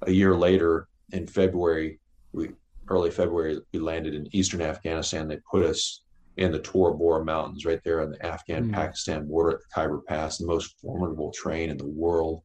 a 0.04 0.12
year 0.12 0.36
later 0.36 0.88
in 1.12 1.28
February, 1.28 2.00
we 2.34 2.50
early 2.90 3.12
February, 3.12 3.60
we 3.74 3.80
landed 3.80 4.14
in 4.14 4.34
eastern 4.36 4.62
Afghanistan. 4.62 5.28
They 5.28 5.40
put 5.50 5.66
us 5.66 6.04
in 6.38 6.52
the 6.52 6.60
Tora 6.60 6.94
Bora 6.94 7.26
Mountains 7.26 7.66
right 7.66 7.82
there 7.84 8.02
on 8.02 8.12
the 8.12 8.26
Afghan 8.26 8.72
Pakistan 8.72 9.24
mm. 9.24 9.28
border 9.28 9.56
at 9.56 9.60
the 9.60 9.66
Khyber 9.74 10.02
Pass, 10.06 10.38
the 10.38 10.46
most 10.46 10.80
formidable 10.80 11.32
terrain 11.32 11.70
in 11.70 11.78
the 11.78 11.88
world, 11.88 12.44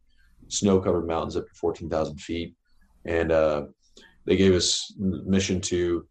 snow 0.49 0.81
covered 0.81 1.07
mountains 1.07 1.37
up 1.37 1.47
to 1.47 1.55
14,000 1.55 2.19
feet. 2.19 2.55
And 3.05 3.31
uh, 3.33 3.67
they 4.25 4.37
gave 4.37 4.55
us 4.55 4.95
mission 4.99 5.61
to 5.63 6.07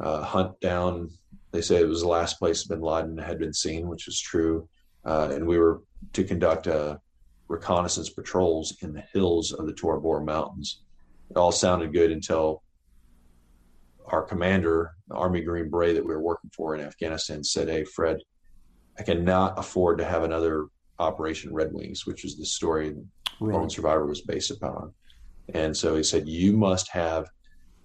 uh, 0.00 0.22
hunt 0.22 0.58
down. 0.60 1.10
They 1.50 1.60
say 1.60 1.76
it 1.76 1.88
was 1.88 2.02
the 2.02 2.08
last 2.08 2.38
place 2.38 2.64
bin 2.64 2.80
Laden 2.80 3.16
had 3.18 3.38
been 3.38 3.54
seen, 3.54 3.88
which 3.88 4.08
is 4.08 4.20
true. 4.20 4.68
Uh, 5.04 5.30
and 5.32 5.46
we 5.46 5.58
were 5.58 5.82
to 6.12 6.24
conduct 6.24 6.66
uh, 6.66 6.98
reconnaissance 7.48 8.10
patrols 8.10 8.76
in 8.82 8.92
the 8.92 9.04
hills 9.12 9.52
of 9.52 9.66
the 9.66 9.72
Tora 9.72 10.00
Bora 10.00 10.24
Mountains. 10.24 10.82
It 11.30 11.36
all 11.36 11.52
sounded 11.52 11.92
good 11.92 12.10
until 12.10 12.62
our 14.06 14.22
commander, 14.22 14.92
Army 15.10 15.40
Green 15.40 15.70
Beret 15.70 15.94
that 15.94 16.04
we 16.04 16.14
were 16.14 16.22
working 16.22 16.50
for 16.54 16.74
in 16.74 16.82
Afghanistan, 16.82 17.42
said, 17.42 17.68
Hey, 17.68 17.84
Fred, 17.84 18.18
I 18.98 19.02
cannot 19.02 19.58
afford 19.58 19.98
to 19.98 20.04
have 20.04 20.24
another 20.24 20.66
Operation 20.98 21.52
Red 21.52 21.72
Wings, 21.72 22.06
which 22.06 22.24
is 22.24 22.36
the 22.36 22.46
story 22.46 22.94
right. 23.40 23.54
Lone 23.54 23.70
Survivor 23.70 24.06
was 24.06 24.20
based 24.20 24.50
upon. 24.50 24.92
And 25.52 25.76
so 25.76 25.96
he 25.96 26.02
said, 26.02 26.28
You 26.28 26.56
must 26.56 26.88
have 26.90 27.26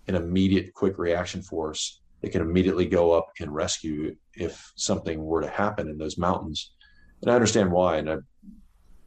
an 0.09 0.15
immediate 0.15 0.73
quick 0.73 0.97
reaction 0.97 1.41
force 1.41 2.01
that 2.21 2.31
can 2.31 2.41
immediately 2.41 2.85
go 2.85 3.11
up 3.11 3.29
and 3.39 3.53
rescue 3.53 4.15
if 4.33 4.73
something 4.75 5.23
were 5.23 5.41
to 5.41 5.49
happen 5.49 5.87
in 5.87 5.97
those 5.97 6.17
mountains. 6.17 6.71
And 7.21 7.31
I 7.31 7.35
understand 7.35 7.71
why. 7.71 7.97
And 7.97 8.09
I, 8.09 8.17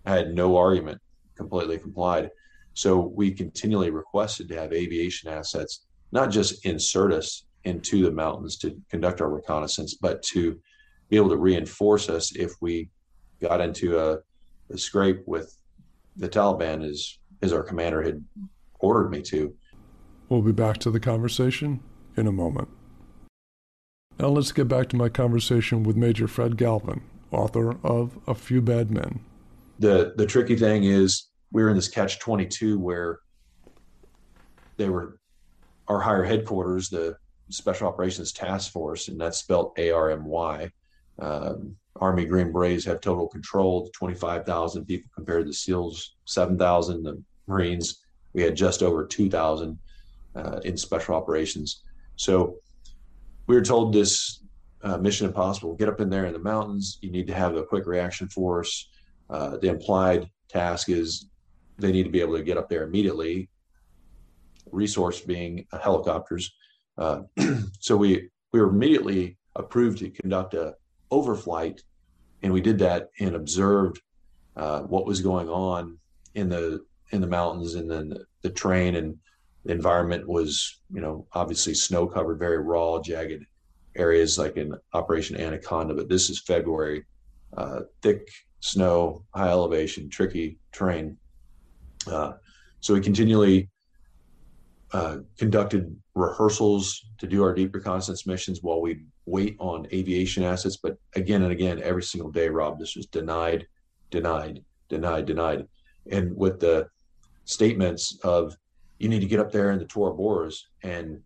had 0.05 0.35
no 0.35 0.57
argument, 0.57 1.01
completely 1.37 1.79
complied. 1.79 2.31
So 2.75 3.13
we 3.15 3.33
continually 3.33 3.91
requested 3.91 4.49
to 4.49 4.59
have 4.59 4.73
aviation 4.73 5.29
assets 5.29 5.85
not 6.13 6.31
just 6.31 6.65
insert 6.67 7.13
us 7.13 7.45
into 7.65 8.03
the 8.03 8.11
mountains 8.11 8.57
to 8.59 8.81
conduct 8.91 9.21
our 9.21 9.31
reconnaissance, 9.31 9.95
but 9.95 10.23
to 10.23 10.61
be 11.09 11.17
able 11.17 11.29
to 11.31 11.37
reinforce 11.37 12.09
us 12.09 12.35
if 12.37 12.53
we 12.61 12.89
got 13.41 13.61
into 13.61 13.99
a, 13.99 14.19
a 14.73 14.79
scrape 14.79 15.23
with 15.27 15.57
the 16.17 16.29
Taliban, 16.29 16.89
as 16.89 17.19
as 17.43 17.53
our 17.53 17.63
commander 17.63 18.03
had 18.03 18.25
ordered 18.79 19.11
me 19.11 19.21
to. 19.23 19.55
We'll 20.33 20.41
be 20.41 20.51
back 20.51 20.79
to 20.79 20.91
the 20.91 20.99
conversation 20.99 21.81
in 22.17 22.27
a 22.27 22.33
moment. 22.33 22.69
Now 24.19 24.29
let's 24.29 24.51
get 24.51 24.67
back 24.67 24.89
to 24.89 24.97
my 24.97 25.11
conversation 25.11 25.83
with 25.83 25.95
Major 25.95 26.27
Fred 26.27 26.57
Galvin, 26.57 27.03
author 27.31 27.77
of 27.85 28.19
A 28.27 28.35
Few 28.35 28.62
Bad 28.62 28.91
Men. 28.91 29.21
The 29.79 30.15
the 30.17 30.25
tricky 30.25 30.57
thing 30.57 30.85
is 30.85 31.29
we 31.53 31.62
were 31.62 31.69
in 31.69 31.77
this 31.77 31.89
catch 31.89 32.19
twenty 32.19 32.47
two 32.47 32.79
where 32.79 33.19
they 34.79 34.89
were 34.89 35.19
our 35.87 36.01
higher 36.01 36.25
headquarters, 36.25 36.89
the 36.89 37.15
Special 37.51 37.87
Operations 37.87 38.33
Task 38.33 38.73
Force, 38.73 39.09
and 39.09 39.21
that's 39.21 39.37
spelled 39.37 39.73
A 39.77 39.91
R 39.91 40.12
M 40.12 40.25
Y. 40.25 40.71
Um, 41.19 41.77
Army 41.97 42.25
Green 42.25 42.53
Berets 42.53 42.87
have 42.87 43.03
total 43.03 43.29
control, 43.29 43.91
25,000 43.93 44.87
people 44.87 45.11
compared 45.15 45.45
to 45.45 45.53
SEALs, 45.53 46.15
7,000. 46.25 47.03
The 47.03 47.23
Marines, 47.47 48.03
we 48.33 48.41
had 48.41 48.57
just 48.57 48.83
over 48.83 49.05
2,000 49.05 49.79
uh, 50.35 50.61
in 50.65 50.77
special 50.77 51.15
operations. 51.15 51.83
So 52.17 52.57
we 53.47 53.55
were 53.55 53.62
told 53.62 53.93
this 53.93 54.43
uh, 54.83 54.99
mission 54.99 55.27
impossible 55.27 55.75
get 55.75 55.89
up 55.89 56.01
in 56.01 56.11
there 56.11 56.27
in 56.27 56.33
the 56.33 56.39
mountains. 56.39 56.99
You 57.01 57.11
need 57.11 57.27
to 57.29 57.35
have 57.35 57.57
a 57.57 57.65
quick 57.65 57.87
reaction 57.87 58.29
force. 58.29 58.89
Uh, 59.31 59.57
the 59.59 59.69
implied 59.69 60.29
task 60.49 60.89
is 60.89 61.27
they 61.79 61.93
need 61.93 62.05
to 62.05 62.11
be 62.11 62.21
able 62.21 62.37
to 62.37 62.43
get 62.43 62.59
up 62.59 62.69
there 62.69 62.85
immediately 62.85 63.49
resource 64.71 65.21
being 65.21 65.67
helicopters. 65.83 66.53
Uh, 66.99 67.23
so 67.81 67.97
we 67.97 68.29
we 68.53 68.61
were 68.61 68.69
immediately 68.69 69.37
approved 69.57 69.99
to 69.99 70.11
conduct 70.11 70.55
a 70.55 70.75
overflight, 71.11 71.81
and 72.43 72.53
we 72.53 72.61
did 72.61 72.79
that 72.79 73.11
and 73.21 73.35
observed 73.35 74.01
uh, 74.57 74.81
what 74.83 75.07
was 75.07 75.21
going 75.21 75.49
on 75.49 75.99
in 76.35 76.49
the 76.49 76.85
in 77.11 77.21
the 77.21 77.27
mountains 77.27 77.75
and 77.75 77.91
then 77.91 78.09
the, 78.09 78.25
the 78.43 78.69
and 78.97 79.19
the 79.64 79.73
environment 79.73 80.28
was 80.28 80.81
you 80.92 81.00
know 81.00 81.26
obviously 81.33 81.75
snow 81.75 82.07
covered, 82.07 82.38
very 82.38 82.59
raw, 82.59 83.00
jagged 83.00 83.45
areas 83.97 84.38
like 84.38 84.57
in 84.57 84.75
Operation 84.92 85.37
Anaconda. 85.37 85.95
But 85.95 86.09
this 86.09 86.31
is 86.31 86.40
February, 86.40 87.04
uh, 87.57 87.81
thick 88.00 88.28
snow, 88.61 89.25
high 89.35 89.49
elevation, 89.49 90.09
tricky 90.09 90.59
terrain. 90.73 91.16
Uh, 92.07 92.33
so 92.81 92.95
we 92.95 93.00
continually 93.00 93.69
uh, 94.92 95.19
conducted 95.38 95.97
rehearsals 96.14 97.07
to 97.19 97.26
do 97.26 97.42
our 97.42 97.54
deep 97.54 97.75
reconnaissance 97.75 98.26
missions 98.26 98.62
while 98.62 98.81
we 98.81 99.04
wait 99.26 99.57
on 99.59 99.87
aviation 99.92 100.42
assets. 100.42 100.76
But 100.76 100.97
again 101.14 101.42
and 101.42 101.52
again, 101.52 101.81
every 101.83 102.02
single 102.02 102.31
day, 102.31 102.49
Rob, 102.49 102.78
this 102.78 102.97
was 102.97 103.07
denied, 103.07 103.66
denied, 104.11 104.64
denied, 104.88 105.26
denied. 105.26 105.66
And 106.11 106.37
with 106.37 106.61
the 106.61 106.88
statements 107.45 108.19
of, 108.23 108.57
you 109.03 109.09
need 109.09 109.19
to 109.19 109.27
get 109.27 109.41
up 109.41 109.51
there 109.51 109.73
in 109.73 109.81
the 109.81 109.85
Tora 109.85 110.15
Boras. 110.15 110.61
And 110.85 111.21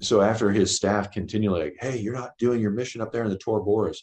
so 0.00 0.20
after 0.20 0.50
his 0.50 0.74
staff 0.74 1.12
continually 1.12 1.62
like, 1.62 1.76
hey, 1.78 1.96
you're 1.96 2.12
not 2.12 2.36
doing 2.38 2.60
your 2.60 2.72
mission 2.72 3.00
up 3.00 3.12
there 3.12 3.22
in 3.22 3.30
the 3.30 3.38
Tora 3.38 3.62
Boras. 3.62 3.98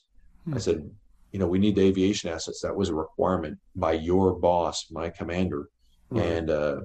Hmm. 0.46 0.54
I 0.54 0.58
said, 0.60 0.90
you 1.34 1.40
know, 1.40 1.48
we 1.48 1.60
need 1.60 1.76
the 1.76 1.82
aviation 1.82 2.30
assets. 2.30 2.62
That 2.62 2.74
was 2.74 2.88
a 2.88 2.96
requirement 2.96 3.60
by 3.76 3.94
your 3.94 4.34
boss, 4.34 4.90
my 4.90 5.10
commander. 5.10 5.68
Hmm. 6.10 6.20
And 6.20 6.50
uh, 6.50 6.78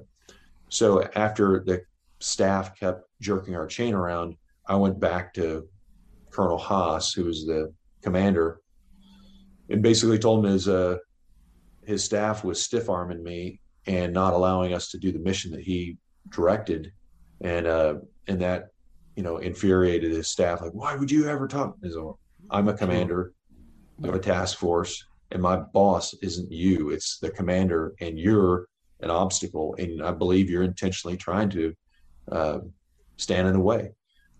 so 0.67 1.07
after 1.15 1.63
the 1.65 1.83
staff 2.19 2.77
kept 2.77 3.07
jerking 3.21 3.55
our 3.55 3.65
chain 3.65 3.93
around, 3.93 4.35
I 4.67 4.75
went 4.75 4.99
back 4.99 5.33
to 5.35 5.69
Colonel 6.29 6.57
Haas, 6.57 7.13
who 7.13 7.23
was 7.23 7.45
the 7.45 7.73
commander, 8.01 8.59
and 9.69 9.81
basically 9.81 10.19
told 10.19 10.43
him 10.45 10.51
his 10.51 10.67
uh, 10.67 10.97
his 11.85 12.03
staff 12.03 12.43
was 12.43 12.61
stiff 12.61 12.89
arming 12.89 13.23
me 13.23 13.61
and 13.87 14.13
not 14.13 14.33
allowing 14.33 14.73
us 14.73 14.89
to 14.91 14.97
do 14.97 15.11
the 15.11 15.19
mission 15.19 15.51
that 15.51 15.61
he 15.61 15.97
directed, 16.29 16.91
and 17.41 17.67
uh, 17.67 17.95
and 18.27 18.41
that 18.41 18.69
you 19.15 19.23
know 19.23 19.37
infuriated 19.37 20.11
his 20.11 20.27
staff. 20.27 20.61
Like, 20.61 20.73
why 20.73 20.95
would 20.95 21.11
you 21.11 21.27
ever 21.27 21.47
talk? 21.47 21.77
I'm 22.49 22.67
a 22.67 22.73
commander 22.73 23.33
of 24.03 24.15
a 24.15 24.19
task 24.19 24.57
force, 24.57 25.05
and 25.31 25.41
my 25.41 25.57
boss 25.57 26.13
isn't 26.21 26.51
you; 26.51 26.89
it's 26.89 27.19
the 27.19 27.29
commander, 27.29 27.93
and 27.99 28.19
you're 28.19 28.67
an 29.01 29.09
obstacle, 29.09 29.75
and 29.77 30.01
I 30.01 30.11
believe 30.11 30.49
you're 30.49 30.63
intentionally 30.63 31.17
trying 31.17 31.49
to 31.51 31.73
uh, 32.31 32.59
stand 33.17 33.47
in 33.47 33.53
the 33.53 33.59
way. 33.59 33.91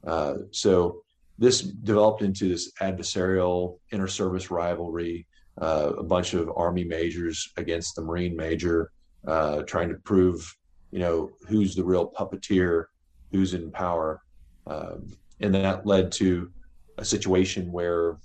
Uh, 0.06 0.36
so 0.52 1.04
this 1.38 1.62
developed 1.62 2.22
into 2.22 2.48
this 2.48 2.72
adversarial 2.82 3.80
inter-service 3.92 4.52
rivalry. 4.52 5.28
Uh, 5.62 5.92
a 5.98 6.04
bunch 6.04 6.34
of 6.34 6.50
Army 6.56 6.84
majors 6.84 7.52
against 7.58 7.96
the 7.96 8.02
Marine 8.02 8.36
major, 8.36 8.92
uh, 9.28 9.64
trying 9.64 9.90
to 9.90 9.96
prove, 9.96 10.56
you 10.92 11.00
know, 11.00 11.32
who's 11.48 11.76
the 11.76 11.84
real 11.84 12.12
puppeteer, 12.12 12.86
who's 13.32 13.54
in 13.54 13.72
power, 13.72 14.22
um, 14.68 15.16
and 15.42 15.54
that 15.56 15.86
led 15.86 16.12
to 16.14 16.52
a 16.98 17.06
situation 17.06 17.72
where 17.72 18.18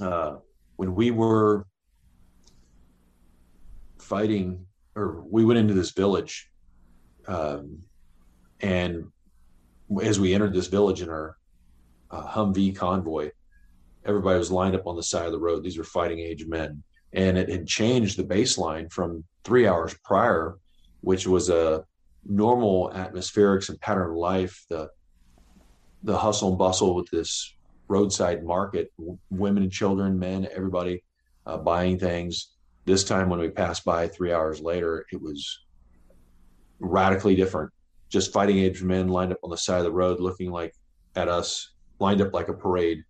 uh, 0.00 0.36
when 0.76 0.94
we 0.94 1.10
were 1.10 1.66
fighting 3.98 4.66
or 4.96 5.22
we 5.28 5.44
went 5.44 5.58
into 5.58 5.74
this 5.74 5.92
village, 5.92 6.50
um, 7.26 7.78
and 8.60 9.06
as 10.02 10.20
we 10.20 10.34
entered 10.34 10.52
this 10.52 10.66
village 10.66 11.02
in 11.02 11.08
our 11.08 11.36
uh, 12.10 12.26
Humvee 12.26 12.74
convoy, 12.76 13.30
everybody 14.04 14.38
was 14.38 14.50
lined 14.50 14.74
up 14.74 14.86
on 14.86 14.96
the 14.96 15.02
side 15.02 15.26
of 15.26 15.32
the 15.32 15.38
road. 15.38 15.62
These 15.62 15.78
were 15.78 15.84
fighting 15.84 16.18
age 16.18 16.46
men, 16.46 16.82
and 17.12 17.36
it 17.36 17.48
had 17.48 17.66
changed 17.66 18.16
the 18.16 18.24
baseline 18.24 18.90
from 18.92 19.24
three 19.44 19.66
hours 19.66 19.96
prior, 20.04 20.56
which 21.00 21.26
was 21.26 21.48
a 21.48 21.84
normal 22.24 22.90
atmospherics 22.94 23.68
and 23.68 23.80
pattern 23.80 24.10
of 24.10 24.16
life. 24.16 24.64
The 24.68 24.90
the 26.02 26.16
hustle 26.16 26.48
and 26.48 26.58
bustle 26.58 26.94
with 26.94 27.10
this 27.10 27.54
roadside 27.88 28.42
market, 28.42 28.90
women 29.28 29.64
and 29.64 29.72
children, 29.72 30.18
men, 30.18 30.48
everybody 30.54 31.04
uh, 31.44 31.58
buying 31.58 31.98
things 31.98 32.52
this 32.90 33.04
time, 33.04 33.28
when 33.28 33.40
we 33.40 33.48
passed 33.48 33.84
by 33.84 34.08
three 34.08 34.32
hours 34.32 34.60
later, 34.60 35.06
it 35.12 35.20
was 35.20 35.60
radically 36.78 37.36
different. 37.36 37.70
Just 38.08 38.32
fighting 38.32 38.58
age 38.58 38.82
men 38.82 39.08
lined 39.08 39.32
up 39.32 39.38
on 39.44 39.50
the 39.50 39.56
side 39.56 39.78
of 39.78 39.84
the 39.84 39.92
road, 39.92 40.20
looking 40.20 40.50
like 40.50 40.74
at 41.14 41.28
us, 41.28 41.72
lined 41.98 42.20
up 42.20 42.32
like 42.32 42.48
a 42.48 42.54
parade. 42.54 43.04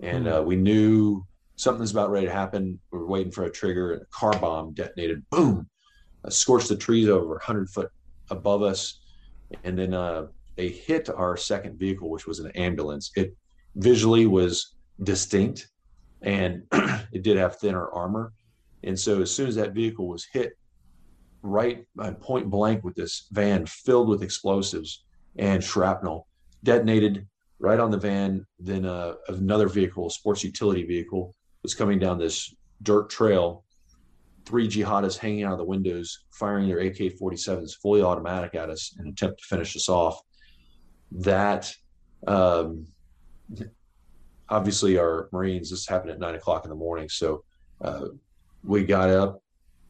and 0.00 0.26
mm-hmm. 0.26 0.36
uh, 0.36 0.42
we 0.42 0.56
knew 0.56 1.24
something's 1.58 1.90
about 1.90 2.10
ready 2.10 2.26
to 2.26 2.32
happen. 2.32 2.78
We're 2.90 3.04
waiting 3.04 3.32
for 3.32 3.44
a 3.44 3.50
trigger, 3.50 3.94
a 3.94 4.06
car 4.06 4.32
bomb 4.38 4.72
detonated. 4.72 5.28
Boom! 5.28 5.68
Uh, 6.24 6.30
scorched 6.30 6.68
the 6.68 6.76
trees 6.76 7.08
over 7.08 7.30
100 7.30 7.68
foot 7.68 7.90
above 8.30 8.62
us, 8.62 9.00
and 9.64 9.76
then 9.78 9.92
uh, 9.92 10.28
they 10.56 10.68
hit 10.68 11.10
our 11.10 11.36
second 11.36 11.78
vehicle, 11.78 12.10
which 12.10 12.26
was 12.26 12.38
an 12.38 12.50
ambulance. 12.52 13.10
It 13.16 13.36
visually 13.74 14.26
was 14.26 14.76
distinct, 15.02 15.68
and 16.22 16.62
it 17.12 17.22
did 17.22 17.36
have 17.36 17.56
thinner 17.56 17.88
armor. 17.90 18.32
And 18.84 18.98
so, 18.98 19.20
as 19.20 19.34
soon 19.34 19.48
as 19.48 19.56
that 19.56 19.72
vehicle 19.72 20.06
was 20.06 20.26
hit, 20.32 20.56
right 21.42 21.84
point 22.20 22.50
blank 22.50 22.84
with 22.84 22.94
this 22.94 23.26
van 23.32 23.66
filled 23.66 24.08
with 24.08 24.22
explosives 24.22 25.04
and 25.38 25.62
shrapnel, 25.62 26.28
detonated 26.62 27.26
right 27.58 27.80
on 27.80 27.90
the 27.90 27.98
van. 27.98 28.46
Then 28.60 28.84
uh, 28.84 29.14
another 29.28 29.68
vehicle, 29.68 30.06
a 30.06 30.10
sports 30.10 30.44
utility 30.44 30.84
vehicle, 30.84 31.34
was 31.62 31.74
coming 31.74 31.98
down 31.98 32.18
this 32.18 32.54
dirt 32.82 33.10
trail. 33.10 33.64
Three 34.46 34.68
jihadists 34.68 35.18
hanging 35.18 35.44
out 35.44 35.52
of 35.52 35.58
the 35.58 35.64
windows, 35.64 36.24
firing 36.30 36.68
their 36.68 36.78
AK 36.78 37.18
47s 37.20 37.76
fully 37.82 38.02
automatic 38.02 38.54
at 38.54 38.70
us 38.70 38.94
in 38.98 39.06
an 39.06 39.12
attempt 39.12 39.40
to 39.40 39.46
finish 39.46 39.76
us 39.76 39.88
off. 39.88 40.20
That, 41.12 41.72
um, 42.26 42.86
obviously, 44.48 44.98
our 44.98 45.28
Marines, 45.32 45.70
this 45.70 45.86
happened 45.86 46.12
at 46.12 46.18
nine 46.18 46.34
o'clock 46.34 46.64
in 46.64 46.70
the 46.70 46.76
morning. 46.76 47.08
So 47.08 47.44
uh, 47.82 48.06
we 48.64 48.84
got 48.84 49.10
up, 49.10 49.42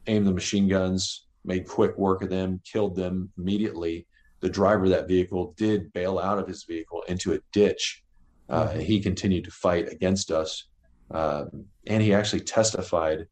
aimed 0.07 0.27
the 0.27 0.33
machine 0.33 0.67
guns, 0.67 1.27
made 1.45 1.67
quick 1.67 1.97
work 1.97 2.21
of 2.21 2.29
them, 2.29 2.61
killed 2.65 2.95
them 2.95 3.31
immediately. 3.37 4.07
The 4.41 4.49
driver 4.49 4.85
of 4.85 4.91
that 4.91 5.07
vehicle 5.07 5.53
did 5.57 5.91
bail 5.93 6.19
out 6.19 6.39
of 6.39 6.47
his 6.47 6.63
vehicle 6.63 7.03
into 7.07 7.33
a 7.33 7.39
ditch. 7.51 8.03
Uh, 8.47 8.69
he 8.69 8.99
continued 8.99 9.43
to 9.45 9.51
fight 9.51 9.91
against 9.91 10.31
us. 10.31 10.68
Um, 11.11 11.65
and 11.87 12.01
he 12.01 12.13
actually 12.13 12.41
testified 12.41 13.27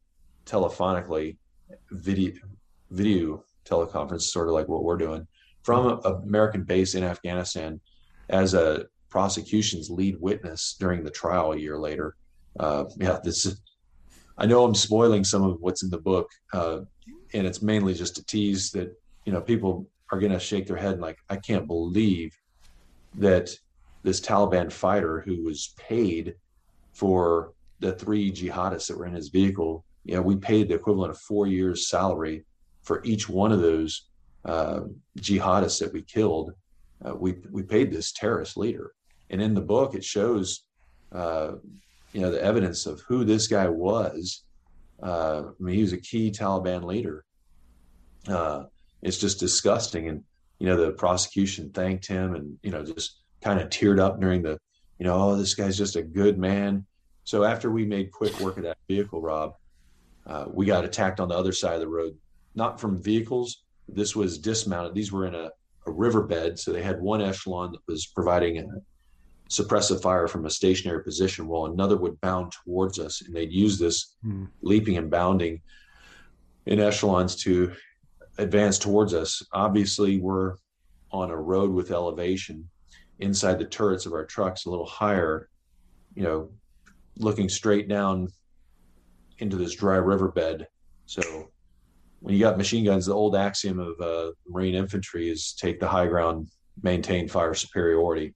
telephonically, 0.45 1.37
video, 1.91 2.33
video 2.91 3.43
teleconference, 3.65 4.23
sort 4.23 4.47
of 4.47 4.53
like 4.53 4.67
what 4.67 4.83
we're 4.83 4.97
doing, 4.97 5.27
from 5.63 5.99
an 6.03 6.15
American 6.23 6.63
base 6.63 6.95
in 6.95 7.03
Afghanistan 7.03 7.79
as 8.29 8.53
a 8.53 8.85
prosecution's 9.09 9.89
lead 9.89 10.19
witness 10.19 10.75
during 10.79 11.03
the 11.03 11.11
trial 11.11 11.51
a 11.51 11.57
year 11.57 11.77
later. 11.77 12.15
Uh, 12.59 12.85
yeah, 12.97 13.19
this 13.23 13.45
is, 13.45 13.61
I 14.37 14.45
know 14.45 14.63
I'm 14.63 14.75
spoiling 14.75 15.23
some 15.23 15.43
of 15.43 15.57
what's 15.59 15.83
in 15.83 15.89
the 15.89 15.97
book, 15.97 16.29
uh, 16.53 16.79
and 17.33 17.45
it's 17.45 17.61
mainly 17.61 17.93
just 17.93 18.17
a 18.17 18.25
tease 18.25 18.71
that 18.71 18.95
you 19.25 19.33
know 19.33 19.41
people 19.41 19.87
are 20.11 20.19
going 20.19 20.31
to 20.31 20.39
shake 20.39 20.67
their 20.67 20.77
head 20.77 20.93
and 20.93 21.01
like, 21.01 21.17
I 21.29 21.35
can't 21.35 21.67
believe 21.67 22.37
that 23.15 23.49
this 24.03 24.21
Taliban 24.21 24.71
fighter 24.71 25.21
who 25.21 25.43
was 25.43 25.73
paid 25.77 26.35
for 26.93 27.53
the 27.79 27.93
three 27.93 28.31
jihadists 28.31 28.87
that 28.87 28.97
were 28.97 29.05
in 29.05 29.13
his 29.13 29.29
vehicle, 29.29 29.85
you 30.03 30.15
know, 30.15 30.21
we 30.21 30.35
paid 30.35 30.69
the 30.69 30.75
equivalent 30.75 31.11
of 31.11 31.19
four 31.19 31.47
years' 31.47 31.89
salary 31.89 32.45
for 32.83 33.03
each 33.03 33.27
one 33.27 33.51
of 33.51 33.61
those 33.61 34.07
uh, 34.45 34.81
jihadists 35.19 35.79
that 35.79 35.93
we 35.93 36.01
killed. 36.01 36.53
Uh, 37.05 37.13
we 37.15 37.35
we 37.51 37.61
paid 37.61 37.91
this 37.91 38.11
terrorist 38.11 38.57
leader, 38.57 38.91
and 39.29 39.41
in 39.41 39.53
the 39.53 39.61
book 39.61 39.93
it 39.93 40.03
shows, 40.03 40.63
uh, 41.11 41.51
you 42.13 42.21
know, 42.21 42.31
the 42.31 42.41
evidence 42.41 42.85
of 42.85 43.01
who 43.01 43.23
this 43.23 43.47
guy 43.47 43.67
was. 43.67 44.43
Uh, 45.03 45.43
I 45.47 45.63
mean, 45.63 45.75
he 45.75 45.81
was 45.81 45.93
a 45.93 45.97
key 45.97 46.31
Taliban 46.31 46.83
leader. 46.83 47.23
Uh, 48.27 48.63
it's 49.03 49.19
just 49.19 49.39
disgusting, 49.39 50.07
and 50.07 50.23
you 50.59 50.67
know, 50.67 50.77
the 50.77 50.91
prosecution 50.91 51.69
thanked 51.69 52.07
him, 52.07 52.33
and 52.33 52.57
you 52.63 52.71
know, 52.71 52.83
just 52.83 53.19
kind 53.41 53.59
of 53.59 53.69
teared 53.69 53.99
up 53.99 54.19
during 54.19 54.41
the, 54.41 54.57
you 54.97 55.05
know, 55.05 55.13
oh, 55.13 55.35
this 55.35 55.53
guy's 55.53 55.77
just 55.77 55.95
a 55.95 56.01
good 56.01 56.39
man 56.39 56.85
so 57.27 57.43
after 57.43 57.69
we 57.69 57.85
made 57.85 58.13
quick 58.13 58.39
work 58.39 58.55
of 58.55 58.63
that 58.63 58.77
vehicle, 58.87 59.21
Rob, 59.21 59.57
uh, 60.27 60.45
we 60.49 60.65
got 60.65 60.85
attacked 60.85 61.19
on 61.19 61.27
the 61.27 61.35
other 61.35 61.51
side 61.51 61.73
of 61.73 61.81
the 61.81 61.87
road, 61.89 62.15
not 62.55 62.79
from 62.79 63.03
vehicles. 63.03 63.63
This 63.89 64.15
was 64.15 64.37
dismounted. 64.37 64.95
These 64.95 65.11
were 65.11 65.25
in 65.25 65.35
a, 65.35 65.51
a 65.87 65.91
riverbed, 65.91 66.57
so 66.57 66.71
they 66.71 66.81
had 66.81 67.01
one 67.01 67.21
echelon 67.21 67.73
that 67.73 67.81
was 67.85 68.05
providing 68.05 68.59
a 68.59 68.65
suppressive 69.49 70.01
fire 70.01 70.29
from 70.29 70.45
a 70.45 70.49
stationary 70.49 71.03
position, 71.03 71.49
while 71.49 71.65
another 71.65 71.97
would 71.97 72.19
bound 72.21 72.53
towards 72.53 72.97
us, 72.97 73.21
and 73.21 73.35
they'd 73.35 73.51
use 73.51 73.77
this 73.77 74.15
mm. 74.25 74.47
leaping 74.61 74.95
and 74.95 75.11
bounding 75.11 75.59
in 76.65 76.79
echelons 76.79 77.35
to 77.43 77.73
advance 78.37 78.79
towards 78.79 79.13
us. 79.13 79.45
Obviously, 79.51 80.17
we're 80.17 80.55
on 81.11 81.29
a 81.29 81.35
road 81.35 81.71
with 81.71 81.91
elevation 81.91 82.69
inside 83.19 83.59
the 83.59 83.65
turrets 83.65 84.05
of 84.05 84.13
our 84.13 84.23
trucks, 84.23 84.63
a 84.63 84.69
little 84.69 84.85
higher. 84.85 85.49
You 86.15 86.23
know, 86.23 86.49
looking 87.19 87.49
straight 87.49 87.87
down 87.87 88.29
into 89.39 89.55
this 89.55 89.75
dry 89.75 89.97
riverbed. 89.97 90.67
So 91.05 91.51
when 92.19 92.33
you 92.33 92.39
got 92.39 92.57
machine 92.57 92.85
guns, 92.85 93.05
the 93.05 93.13
old 93.13 93.35
axiom 93.35 93.79
of 93.79 93.99
uh, 94.01 94.31
Marine 94.47 94.75
infantry 94.75 95.29
is 95.29 95.53
take 95.53 95.79
the 95.79 95.87
high 95.87 96.07
ground, 96.07 96.49
maintain 96.81 97.27
fire 97.27 97.53
superiority, 97.53 98.33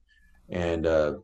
and 0.48 0.86
uh, 0.86 1.14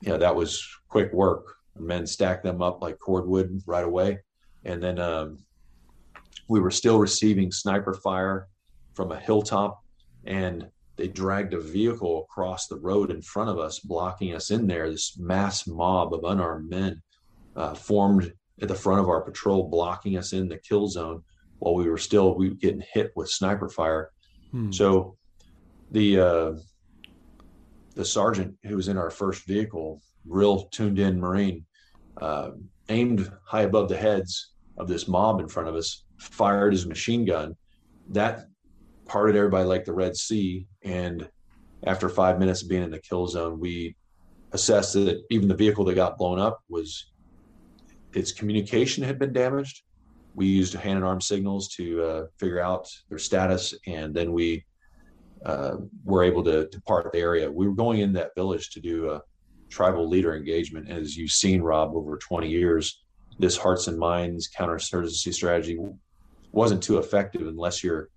you 0.00 0.08
know 0.10 0.18
that 0.18 0.34
was 0.34 0.66
quick 0.88 1.12
work. 1.12 1.54
Men 1.78 2.06
stacked 2.06 2.42
them 2.42 2.62
up 2.62 2.82
like 2.82 2.98
cordwood 2.98 3.60
right 3.66 3.84
away, 3.84 4.18
and 4.64 4.82
then 4.82 4.98
um, 4.98 5.38
we 6.48 6.60
were 6.60 6.70
still 6.70 6.98
receiving 6.98 7.52
sniper 7.52 7.94
fire 7.94 8.48
from 8.94 9.12
a 9.12 9.20
hilltop, 9.20 9.80
and 10.24 10.68
they 10.96 11.08
dragged 11.08 11.54
a 11.54 11.60
vehicle 11.60 12.24
across 12.24 12.66
the 12.66 12.78
road 12.78 13.10
in 13.10 13.20
front 13.20 13.50
of 13.50 13.58
us, 13.58 13.78
blocking 13.80 14.34
us 14.34 14.50
in 14.50 14.66
there. 14.66 14.90
This 14.90 15.18
mass 15.18 15.66
mob 15.66 16.14
of 16.14 16.24
unarmed 16.24 16.70
men 16.70 17.02
uh, 17.54 17.74
formed 17.74 18.32
at 18.60 18.68
the 18.68 18.74
front 18.74 19.00
of 19.00 19.08
our 19.08 19.20
patrol, 19.20 19.68
blocking 19.68 20.16
us 20.16 20.32
in 20.32 20.48
the 20.48 20.58
kill 20.58 20.88
zone 20.88 21.22
while 21.58 21.74
we 21.74 21.88
were 21.88 21.98
still 21.98 22.34
we 22.34 22.48
were 22.48 22.54
getting 22.54 22.84
hit 22.92 23.12
with 23.14 23.28
sniper 23.28 23.68
fire. 23.68 24.10
Hmm. 24.50 24.72
So 24.72 25.16
the 25.90 26.20
uh, 26.20 26.52
the 27.94 28.04
sergeant 28.04 28.56
who 28.64 28.76
was 28.76 28.88
in 28.88 28.96
our 28.96 29.10
first 29.10 29.46
vehicle, 29.46 30.00
real 30.26 30.64
tuned 30.64 30.98
in 30.98 31.20
Marine, 31.20 31.64
uh, 32.20 32.50
aimed 32.88 33.30
high 33.44 33.62
above 33.62 33.88
the 33.88 33.96
heads 33.96 34.52
of 34.78 34.88
this 34.88 35.08
mob 35.08 35.40
in 35.40 35.48
front 35.48 35.68
of 35.68 35.74
us, 35.74 36.04
fired 36.18 36.72
his 36.72 36.86
machine 36.86 37.24
gun. 37.24 37.54
That 38.10 38.46
parted 39.06 39.36
everybody 39.36 39.64
like 39.64 39.84
the 39.84 39.92
Red 39.92 40.16
Sea. 40.16 40.66
And 40.82 41.28
after 41.86 42.08
five 42.08 42.38
minutes 42.38 42.62
of 42.62 42.68
being 42.68 42.82
in 42.82 42.90
the 42.90 42.98
kill 42.98 43.26
zone, 43.26 43.58
we 43.58 43.96
assessed 44.52 44.94
that 44.94 45.22
even 45.30 45.48
the 45.48 45.54
vehicle 45.54 45.84
that 45.84 45.94
got 45.94 46.18
blown 46.18 46.38
up 46.38 46.60
was 46.68 47.10
its 48.12 48.32
communication 48.32 49.04
had 49.04 49.18
been 49.18 49.32
damaged. 49.32 49.82
We 50.34 50.46
used 50.46 50.74
hand 50.74 50.96
and 50.96 51.04
arm 51.04 51.20
signals 51.20 51.68
to 51.76 52.02
uh, 52.02 52.26
figure 52.38 52.60
out 52.60 52.88
their 53.08 53.18
status, 53.18 53.74
and 53.86 54.14
then 54.14 54.32
we 54.32 54.64
uh, 55.44 55.76
were 56.04 56.22
able 56.22 56.42
to 56.44 56.66
depart 56.68 57.12
the 57.12 57.18
area. 57.18 57.50
We 57.50 57.66
were 57.68 57.74
going 57.74 58.00
in 58.00 58.12
that 58.14 58.34
village 58.34 58.70
to 58.70 58.80
do 58.80 59.10
a 59.10 59.22
tribal 59.70 60.08
leader 60.08 60.34
engagement. 60.34 60.90
As 60.90 61.16
you've 61.16 61.30
seen, 61.30 61.62
Rob, 61.62 61.94
over 61.94 62.16
20 62.16 62.48
years, 62.48 63.02
this 63.38 63.56
hearts 63.56 63.86
and 63.86 63.98
minds 63.98 64.48
counterinsurgency 64.48 65.32
strategy 65.32 65.78
wasn't 66.52 66.82
too 66.82 66.98
effective 66.98 67.46
unless 67.46 67.84
you're 67.84 68.08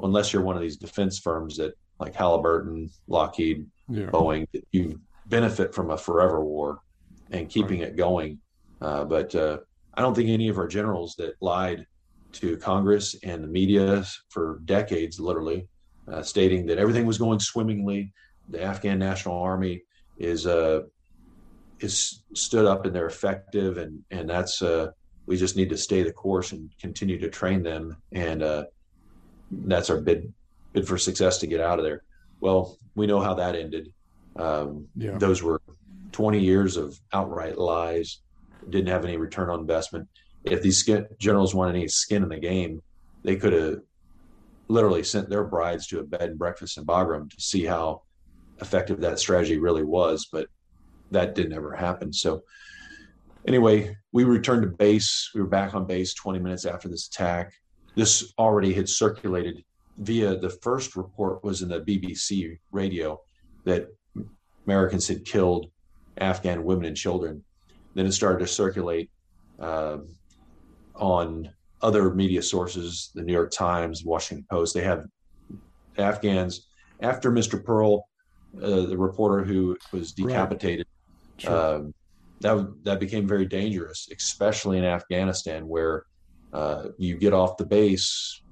unless 0.00 0.32
you're 0.32 0.42
one 0.42 0.56
of 0.56 0.62
these 0.62 0.76
defense 0.76 1.18
firms 1.18 1.56
that 1.56 1.74
like 1.98 2.14
Halliburton, 2.14 2.90
Lockheed, 3.06 3.66
yeah. 3.88 4.06
Boeing, 4.06 4.46
you 4.72 5.00
benefit 5.26 5.74
from 5.74 5.90
a 5.90 5.96
forever 5.96 6.44
war 6.44 6.80
and 7.30 7.48
keeping 7.48 7.80
right. 7.80 7.90
it 7.90 7.96
going. 7.96 8.38
Uh, 8.80 9.04
but 9.04 9.34
uh, 9.34 9.58
I 9.94 10.02
don't 10.02 10.14
think 10.14 10.28
any 10.28 10.48
of 10.48 10.58
our 10.58 10.66
generals 10.66 11.14
that 11.16 11.34
lied 11.40 11.86
to 12.32 12.56
Congress 12.56 13.14
and 13.22 13.44
the 13.44 13.48
media 13.48 14.04
for 14.30 14.60
decades, 14.64 15.20
literally, 15.20 15.68
uh, 16.10 16.22
stating 16.22 16.66
that 16.66 16.78
everything 16.78 17.06
was 17.06 17.18
going 17.18 17.38
swimmingly, 17.38 18.12
the 18.48 18.62
Afghan 18.62 18.98
National 18.98 19.40
Army 19.40 19.82
is 20.18 20.46
uh, 20.46 20.80
is 21.80 22.22
stood 22.34 22.64
up 22.64 22.84
and 22.86 22.94
they're 22.94 23.06
effective, 23.06 23.78
and 23.78 24.00
and 24.10 24.28
that's 24.28 24.62
uh, 24.62 24.88
we 25.26 25.36
just 25.36 25.56
need 25.56 25.70
to 25.70 25.76
stay 25.76 26.02
the 26.02 26.12
course 26.12 26.52
and 26.52 26.70
continue 26.80 27.18
to 27.18 27.28
train 27.28 27.62
them 27.62 27.96
and 28.12 28.42
uh, 28.42 28.64
that's 29.52 29.90
our 29.90 30.00
bid 30.00 30.32
bid 30.72 30.88
for 30.88 30.98
success 30.98 31.38
to 31.38 31.46
get 31.46 31.60
out 31.60 31.78
of 31.78 31.84
there. 31.84 32.02
Well, 32.40 32.78
we 32.94 33.06
know 33.06 33.20
how 33.20 33.34
that 33.34 33.54
ended. 33.54 33.92
Um, 34.36 34.88
yeah. 34.96 35.18
Those 35.18 35.42
were 35.42 35.60
20 36.12 36.40
years 36.40 36.76
of 36.76 36.98
outright 37.12 37.58
lies. 37.58 38.20
Didn't 38.68 38.88
have 38.88 39.04
any 39.04 39.16
return 39.16 39.50
on 39.50 39.60
investment. 39.60 40.08
If 40.44 40.62
these 40.62 40.78
skin, 40.78 41.06
generals 41.18 41.54
wanted 41.54 41.76
any 41.76 41.88
skin 41.88 42.22
in 42.22 42.28
the 42.28 42.38
game, 42.38 42.82
they 43.22 43.36
could 43.36 43.52
have 43.52 43.80
literally 44.68 45.02
sent 45.02 45.28
their 45.28 45.44
brides 45.44 45.86
to 45.88 46.00
a 46.00 46.02
bed 46.02 46.22
and 46.22 46.38
breakfast 46.38 46.78
in 46.78 46.86
Bagram 46.86 47.30
to 47.30 47.40
see 47.40 47.64
how 47.64 48.02
effective 48.60 49.00
that 49.00 49.18
strategy 49.18 49.58
really 49.58 49.84
was. 49.84 50.26
But 50.32 50.48
that 51.10 51.34
didn't 51.34 51.52
ever 51.52 51.76
happen. 51.76 52.12
So 52.12 52.42
anyway, 53.46 53.96
we 54.12 54.24
returned 54.24 54.62
to 54.62 54.68
base. 54.68 55.30
We 55.34 55.42
were 55.42 55.46
back 55.46 55.74
on 55.74 55.86
base 55.86 56.14
20 56.14 56.38
minutes 56.38 56.64
after 56.64 56.88
this 56.88 57.06
attack 57.08 57.52
this 57.94 58.32
already 58.38 58.72
had 58.72 58.88
circulated 58.88 59.64
via 59.98 60.36
the 60.36 60.50
first 60.50 60.96
report 60.96 61.44
was 61.44 61.62
in 61.62 61.68
the 61.68 61.80
BBC 61.80 62.58
radio 62.70 63.20
that 63.64 63.88
Americans 64.66 65.06
had 65.06 65.24
killed 65.24 65.70
Afghan 66.18 66.64
women 66.64 66.86
and 66.86 66.96
children. 66.96 67.44
Then 67.94 68.06
it 68.06 68.12
started 68.12 68.38
to 68.40 68.46
circulate 68.46 69.10
uh, 69.60 69.98
on 70.94 71.50
other 71.82 72.14
media 72.14 72.42
sources, 72.42 73.10
the 73.14 73.22
New 73.22 73.32
York 73.32 73.50
Times, 73.50 74.04
Washington 74.04 74.46
Post. 74.48 74.74
They 74.74 74.82
have 74.82 75.04
Afghans 75.98 76.68
after 77.00 77.30
Mr. 77.30 77.62
Pearl, 77.62 78.08
uh, 78.62 78.86
the 78.86 78.96
reporter 78.96 79.44
who 79.44 79.76
was 79.92 80.12
decapitated. 80.12 80.86
Right. 80.86 81.42
Sure. 81.42 81.76
Um, 81.76 81.94
that 82.40 82.74
that 82.82 83.00
became 83.00 83.26
very 83.26 83.46
dangerous, 83.46 84.08
especially 84.14 84.78
in 84.78 84.84
Afghanistan, 84.84 85.66
where 85.66 86.04
uh, 86.52 86.88
you 86.98 87.16
get 87.16 87.32
off 87.32 87.56
the 87.56 87.64
base, 87.64 88.42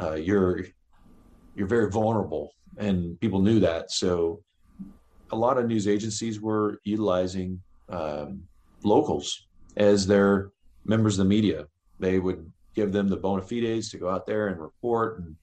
uh, 0.00 0.14
you're 0.14 0.64
you're 1.54 1.66
very 1.66 1.90
vulnerable, 1.90 2.52
and 2.76 3.18
people 3.20 3.40
knew 3.40 3.60
that. 3.60 3.90
So, 3.90 4.42
a 5.30 5.36
lot 5.36 5.56
of 5.56 5.66
news 5.66 5.88
agencies 5.88 6.40
were 6.40 6.80
utilizing 6.84 7.60
um, 7.88 8.42
locals 8.82 9.46
as 9.76 10.06
their 10.06 10.50
members 10.84 11.18
of 11.18 11.24
the 11.24 11.28
media. 11.28 11.66
They 11.98 12.18
would 12.18 12.50
give 12.74 12.92
them 12.92 13.08
the 13.08 13.16
bona 13.16 13.42
fides 13.42 13.90
to 13.90 13.98
go 13.98 14.10
out 14.10 14.26
there 14.26 14.48
and 14.48 14.60
report 14.60 15.20
and 15.20 15.36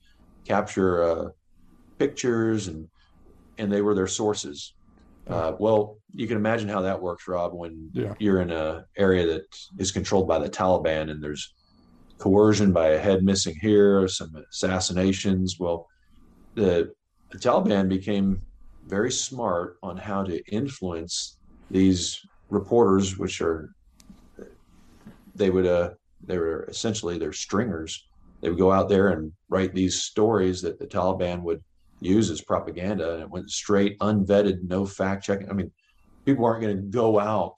capture 0.46 1.04
uh, 1.04 1.30
pictures, 1.98 2.68
and 2.68 2.88
and 3.58 3.72
they 3.72 3.82
were 3.82 3.96
their 3.96 4.08
sources. 4.08 4.74
Uh, 5.28 5.54
well, 5.58 5.98
you 6.14 6.28
can 6.28 6.36
imagine 6.36 6.68
how 6.68 6.82
that 6.82 7.02
works, 7.02 7.28
Rob, 7.28 7.54
when 7.54 7.90
yeah. 7.94 8.14
you're 8.20 8.42
in 8.42 8.52
a 8.52 8.86
area 8.98 9.26
that 9.26 9.46
is 9.78 9.92
controlled 9.92 10.28
by 10.28 10.38
the 10.38 10.50
Taliban 10.50 11.10
and 11.10 11.24
there's 11.24 11.54
coercion 12.18 12.72
by 12.72 12.90
a 12.90 13.00
head 13.00 13.24
missing 13.24 13.56
here, 13.60 14.08
some 14.08 14.36
assassinations. 14.52 15.60
Well, 15.60 15.88
the, 16.56 16.94
the 17.32 17.38
Taliban 17.38 17.90
became 17.90 18.42
very 18.88 19.12
smart 19.12 19.78
on 19.82 19.98
how 19.98 20.24
to 20.24 20.44
influence 20.48 21.38
these 21.72 22.20
reporters, 22.50 23.18
which 23.18 23.42
are 23.42 23.74
they 25.36 25.50
would 25.50 25.66
uh 25.66 25.92
they 26.26 26.38
were 26.38 26.66
essentially 26.66 27.18
their 27.18 27.34
stringers. 27.34 28.06
They 28.42 28.50
would 28.50 28.60
go 28.60 28.72
out 28.72 28.90
there 28.90 29.10
and 29.10 29.32
write 29.50 29.74
these 29.74 30.04
stories 30.04 30.62
that 30.62 30.80
the 30.80 30.86
Taliban 30.86 31.42
would 31.42 31.64
use 32.00 32.30
as 32.30 32.42
propaganda, 32.42 33.14
and 33.14 33.24
it 33.24 33.30
went 33.30 33.50
straight 33.50 33.98
unvetted, 34.00 34.64
no 34.64 34.86
fact 34.86 35.24
checking. 35.24 35.50
I 35.50 35.54
mean, 35.54 35.72
people 36.26 36.46
aren't 36.46 36.62
going 36.62 36.76
to 36.76 36.82
go 36.84 37.20
out 37.20 37.58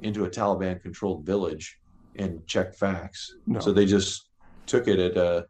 into 0.00 0.24
a 0.24 0.30
Taliban 0.30 0.82
controlled 0.82 1.24
village 1.24 1.78
and 2.16 2.46
check 2.46 2.74
facts. 2.74 3.34
No. 3.46 3.60
So 3.60 3.72
they 3.72 3.86
just 3.86 4.28
took 4.66 4.88
it 4.88 4.98
at 4.98 5.16
a 5.16 5.46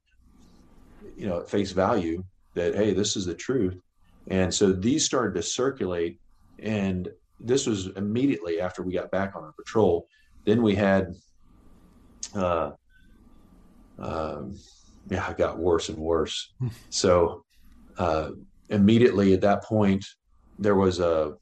you 1.17 1.27
know 1.27 1.41
at 1.41 1.51
face 1.51 1.73
value 1.73 2.23
that 2.55 2.75
hey, 2.75 2.93
this 2.93 3.17
is 3.17 3.27
the 3.27 3.35
truth. 3.35 3.81
And 4.29 4.53
so 4.53 4.73
these 4.73 5.05
started 5.05 5.35
to 5.35 5.43
circulate, 5.43 6.21
and 6.59 7.09
this 7.39 7.67
was 7.67 7.89
immediately 7.97 8.61
after 8.61 8.83
we 8.83 8.93
got 8.93 9.11
back 9.11 9.35
on 9.35 9.43
our 9.43 9.53
patrol. 9.53 10.07
Then 10.45 10.63
we 10.63 10.75
had, 10.75 11.15
uh, 12.35 12.73
um, 13.99 14.59
yeah, 15.09 15.31
it 15.31 15.37
got 15.37 15.59
worse 15.59 15.89
and 15.89 15.99
worse. 15.99 16.53
So 16.91 17.45
uh, 17.99 18.31
immediately 18.69 19.33
at 19.33 19.41
that 19.41 19.65
point, 19.65 20.05
there 20.59 20.77
was 20.77 21.01
a 21.01 21.35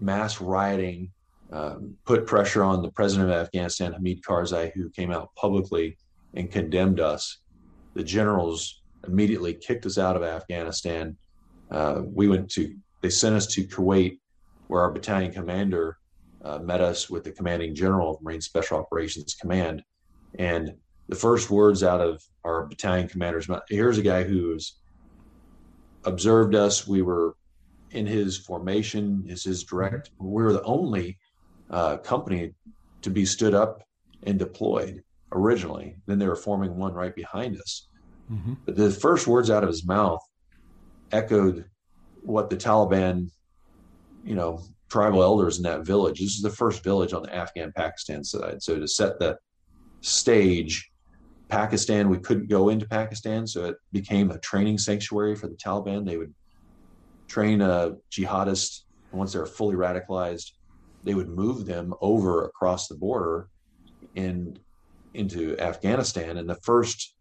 mass 0.00 0.40
rioting, 0.40 1.12
um, 1.52 1.94
put 2.04 2.26
pressure 2.26 2.64
on 2.64 2.82
the 2.82 2.90
president 2.90 3.30
of 3.30 3.36
Afghanistan, 3.36 3.92
Hamid 3.92 4.22
Karzai, 4.22 4.72
who 4.74 4.90
came 4.90 5.12
out 5.12 5.34
publicly 5.36 5.96
and 6.34 6.50
condemned 6.50 7.00
us. 7.00 7.38
The 7.94 8.02
generals 8.02 8.82
immediately 9.06 9.54
kicked 9.54 9.86
us 9.86 9.98
out 9.98 10.16
of 10.16 10.22
Afghanistan. 10.22 11.16
Uh, 11.70 12.02
we 12.04 12.28
went 12.28 12.50
to, 12.52 12.74
they 13.02 13.10
sent 13.10 13.36
us 13.36 13.46
to 13.48 13.66
Kuwait, 13.66 14.18
where 14.68 14.80
our 14.80 14.90
battalion 14.90 15.32
commander 15.32 15.98
uh, 16.44 16.58
met 16.58 16.80
us 16.80 17.08
with 17.08 17.24
the 17.24 17.30
commanding 17.30 17.74
general 17.74 18.14
of 18.14 18.22
Marine 18.22 18.40
Special 18.40 18.78
Operations 18.78 19.34
Command. 19.34 19.82
And 20.38 20.74
the 21.08 21.16
first 21.16 21.50
words 21.50 21.82
out 21.82 22.00
of 22.00 22.22
our 22.44 22.66
battalion 22.66 23.08
commander's 23.08 23.48
mouth, 23.48 23.62
here's 23.68 23.98
a 23.98 24.02
guy 24.02 24.24
who's 24.24 24.78
observed 26.04 26.54
us. 26.54 26.86
We 26.86 27.02
were 27.02 27.36
in 27.90 28.06
his 28.06 28.36
formation, 28.36 29.24
is 29.26 29.44
his 29.44 29.64
direct. 29.64 30.10
We 30.18 30.42
were 30.42 30.52
the 30.52 30.62
only 30.62 31.18
uh, 31.74 31.96
company 31.98 32.54
to 33.02 33.10
be 33.10 33.26
stood 33.26 33.52
up 33.52 33.82
and 34.22 34.38
deployed 34.38 35.02
originally. 35.32 35.96
Then 36.06 36.20
they 36.20 36.28
were 36.28 36.36
forming 36.36 36.76
one 36.76 36.94
right 36.94 37.14
behind 37.14 37.60
us. 37.60 37.88
Mm-hmm. 38.32 38.54
But 38.64 38.76
the 38.76 38.92
first 38.92 39.26
words 39.26 39.50
out 39.50 39.64
of 39.64 39.68
his 39.68 39.84
mouth 39.84 40.22
echoed 41.10 41.64
what 42.22 42.48
the 42.48 42.56
Taliban, 42.56 43.28
you 44.24 44.36
know, 44.36 44.62
tribal 44.88 45.24
elders 45.24 45.56
in 45.56 45.64
that 45.64 45.84
village. 45.84 46.20
This 46.20 46.36
is 46.36 46.42
the 46.42 46.48
first 46.48 46.84
village 46.84 47.12
on 47.12 47.22
the 47.24 47.34
Afghan 47.34 47.72
Pakistan 47.72 48.22
side. 48.22 48.62
So 48.62 48.78
to 48.78 48.86
set 48.86 49.18
the 49.18 49.36
stage 50.00 50.92
Pakistan, 51.48 52.08
we 52.08 52.18
couldn't 52.18 52.48
go 52.48 52.68
into 52.68 52.86
Pakistan, 52.86 53.48
so 53.48 53.64
it 53.64 53.76
became 53.92 54.30
a 54.30 54.38
training 54.38 54.78
sanctuary 54.78 55.34
for 55.34 55.48
the 55.48 55.56
Taliban. 55.56 56.06
They 56.06 56.18
would 56.18 56.32
train 57.26 57.60
a 57.60 57.96
jihadist 58.12 58.82
once 59.10 59.32
they're 59.32 59.44
fully 59.44 59.74
radicalized. 59.74 60.52
They 61.04 61.14
would 61.14 61.28
move 61.28 61.66
them 61.66 61.94
over 62.00 62.44
across 62.44 62.88
the 62.88 62.94
border 62.94 63.48
and 64.16 64.58
into 65.12 65.58
Afghanistan. 65.58 66.38
And 66.38 66.48
the 66.48 66.56
first 66.56 67.14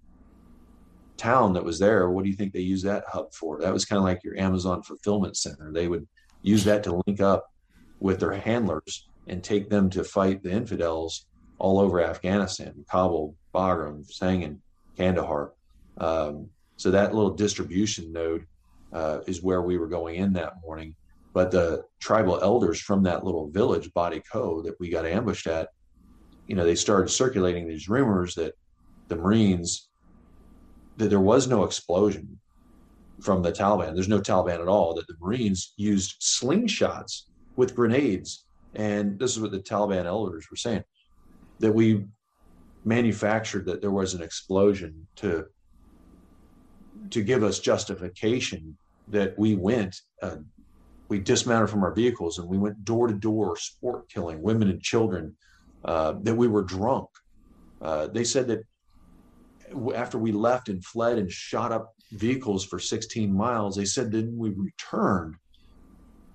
town 1.17 1.53
that 1.53 1.63
was 1.63 1.79
there, 1.79 2.09
what 2.09 2.23
do 2.23 2.29
you 2.29 2.35
think 2.35 2.53
they 2.53 2.59
used 2.59 2.85
that 2.85 3.05
hub 3.07 3.33
for? 3.33 3.59
That 3.59 3.73
was 3.73 3.85
kind 3.85 3.97
of 3.97 4.03
like 4.03 4.23
your 4.23 4.37
Amazon 4.37 4.81
fulfillment 4.83 5.37
center. 5.37 5.71
They 5.71 5.87
would 5.87 6.07
use 6.41 6.63
that 6.63 6.83
to 6.83 7.01
link 7.05 7.21
up 7.21 7.51
with 7.99 8.19
their 8.19 8.33
handlers 8.33 9.07
and 9.27 9.43
take 9.43 9.69
them 9.69 9.89
to 9.91 10.03
fight 10.03 10.43
the 10.43 10.51
infidels 10.51 11.27
all 11.59 11.79
over 11.79 12.01
Afghanistan, 12.01 12.83
Kabul, 12.89 13.35
Bagram, 13.53 14.05
Sangin, 14.11 14.59
Kandahar. 14.97 15.53
Um, 15.97 16.49
so 16.75 16.91
that 16.91 17.13
little 17.13 17.31
distribution 17.31 18.11
node 18.11 18.45
uh, 18.91 19.19
is 19.27 19.41
where 19.41 19.61
we 19.61 19.77
were 19.77 19.87
going 19.87 20.15
in 20.15 20.33
that 20.33 20.55
morning. 20.61 20.95
But 21.33 21.51
the 21.51 21.83
tribal 21.99 22.39
elders 22.41 22.79
from 22.79 23.03
that 23.03 23.23
little 23.23 23.49
village, 23.49 23.91
Badi 23.93 24.21
Ko, 24.31 24.61
that 24.61 24.79
we 24.79 24.89
got 24.89 25.05
ambushed 25.05 25.47
at, 25.47 25.69
you 26.47 26.55
know, 26.55 26.63
they 26.63 26.75
started 26.75 27.09
circulating 27.09 27.67
these 27.67 27.89
rumors 27.89 28.35
that 28.35 28.53
the 29.07 29.15
Marines, 29.15 29.89
that 30.97 31.09
there 31.09 31.19
was 31.19 31.47
no 31.47 31.63
explosion 31.63 32.39
from 33.21 33.41
the 33.41 33.51
Taliban. 33.51 33.93
There's 33.93 34.07
no 34.07 34.19
Taliban 34.19 34.61
at 34.61 34.67
all. 34.67 34.93
That 34.93 35.07
the 35.07 35.15
Marines 35.19 35.73
used 35.77 36.21
slingshots 36.21 37.23
with 37.55 37.75
grenades. 37.75 38.45
And 38.75 39.17
this 39.17 39.31
is 39.31 39.39
what 39.39 39.51
the 39.51 39.59
Taliban 39.59 40.05
elders 40.05 40.47
were 40.49 40.57
saying 40.57 40.83
that 41.59 41.73
we 41.73 42.05
manufactured 42.85 43.65
that 43.65 43.81
there 43.81 43.91
was 43.91 44.13
an 44.13 44.21
explosion 44.21 45.07
to 45.15 45.45
to 47.09 47.21
give 47.21 47.43
us 47.43 47.59
justification 47.59 48.77
that 49.07 49.37
we 49.37 49.55
went 49.55 50.01
uh, 50.21 50.37
we 51.09 51.19
dismounted 51.19 51.69
from 51.69 51.83
our 51.83 51.93
vehicles 51.93 52.39
and 52.39 52.47
we 52.47 52.57
went 52.57 52.83
door 52.85 53.07
to 53.07 53.13
door 53.13 53.55
sport 53.57 54.09
killing 54.09 54.41
women 54.41 54.69
and 54.69 54.81
children 54.81 55.35
uh, 55.85 56.13
that 56.21 56.35
we 56.35 56.47
were 56.47 56.63
drunk 56.63 57.07
uh, 57.81 58.07
they 58.07 58.23
said 58.23 58.47
that 58.47 58.59
after 59.95 60.17
we 60.17 60.31
left 60.31 60.69
and 60.69 60.83
fled 60.85 61.17
and 61.17 61.31
shot 61.31 61.71
up 61.71 61.93
vehicles 62.11 62.63
for 62.65 62.79
16 62.79 63.33
miles 63.33 63.75
they 63.75 63.85
said 63.85 64.11
then 64.11 64.35
we 64.37 64.49
returned 64.49 65.35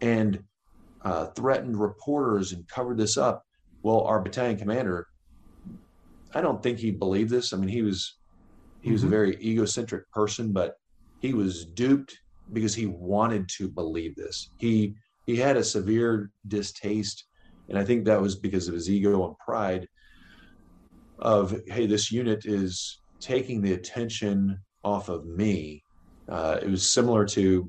and 0.00 0.42
uh, 1.02 1.26
threatened 1.26 1.78
reporters 1.78 2.52
and 2.52 2.66
covered 2.68 2.98
this 2.98 3.16
up 3.16 3.44
well 3.83 4.02
our 4.02 4.20
battalion 4.20 4.59
commander 4.59 5.07
I 6.35 6.40
don't 6.40 6.62
think 6.62 6.78
he 6.78 6.90
believed 6.90 7.31
this. 7.31 7.52
I 7.52 7.57
mean, 7.57 7.68
he 7.68 7.83
was 7.83 8.16
he 8.83 8.92
was 8.92 9.00
mm-hmm. 9.00 9.09
a 9.09 9.11
very 9.11 9.37
egocentric 9.42 10.11
person, 10.12 10.52
but 10.52 10.76
he 11.20 11.33
was 11.35 11.64
duped 11.64 12.16
because 12.52 12.74
he 12.74 12.87
wanted 12.87 13.48
to 13.56 13.68
believe 13.68 14.14
this. 14.16 14.50
He 14.58 14.94
he 15.26 15.37
had 15.37 15.56
a 15.56 15.64
severe 15.64 16.30
distaste, 16.46 17.26
and 17.68 17.78
I 17.78 17.84
think 17.84 18.04
that 18.04 18.20
was 18.20 18.37
because 18.37 18.68
of 18.68 18.74
his 18.74 18.90
ego 18.90 19.26
and 19.26 19.38
pride. 19.38 19.88
Of 21.18 21.61
hey, 21.66 21.87
this 21.87 22.12
unit 22.12 22.46
is 22.46 23.00
taking 23.20 23.61
the 23.61 23.72
attention 23.72 24.58
off 24.84 25.08
of 25.08 25.26
me. 25.26 25.82
Uh, 26.28 26.58
it 26.62 26.70
was 26.70 26.90
similar 26.90 27.24
to. 27.26 27.68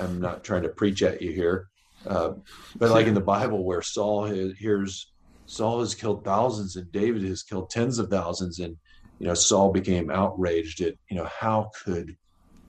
I'm 0.00 0.20
not 0.20 0.42
trying 0.42 0.62
to 0.62 0.68
preach 0.68 1.02
at 1.02 1.22
you 1.22 1.30
here, 1.32 1.68
uh, 2.06 2.32
but 2.76 2.90
like 2.90 3.06
in 3.06 3.14
the 3.14 3.20
Bible, 3.20 3.64
where 3.64 3.82
Saul 3.82 4.24
hears 4.26 5.12
Saul 5.48 5.80
has 5.80 5.94
killed 5.94 6.24
thousands 6.24 6.76
and 6.76 6.92
David 6.92 7.22
has 7.22 7.42
killed 7.42 7.70
tens 7.70 7.98
of 7.98 8.10
thousands. 8.10 8.58
And, 8.58 8.76
you 9.18 9.26
know, 9.26 9.34
Saul 9.34 9.72
became 9.72 10.10
outraged 10.10 10.82
at, 10.82 10.94
you 11.10 11.16
know, 11.16 11.24
how 11.24 11.70
could 11.82 12.14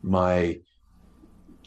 my 0.02 0.60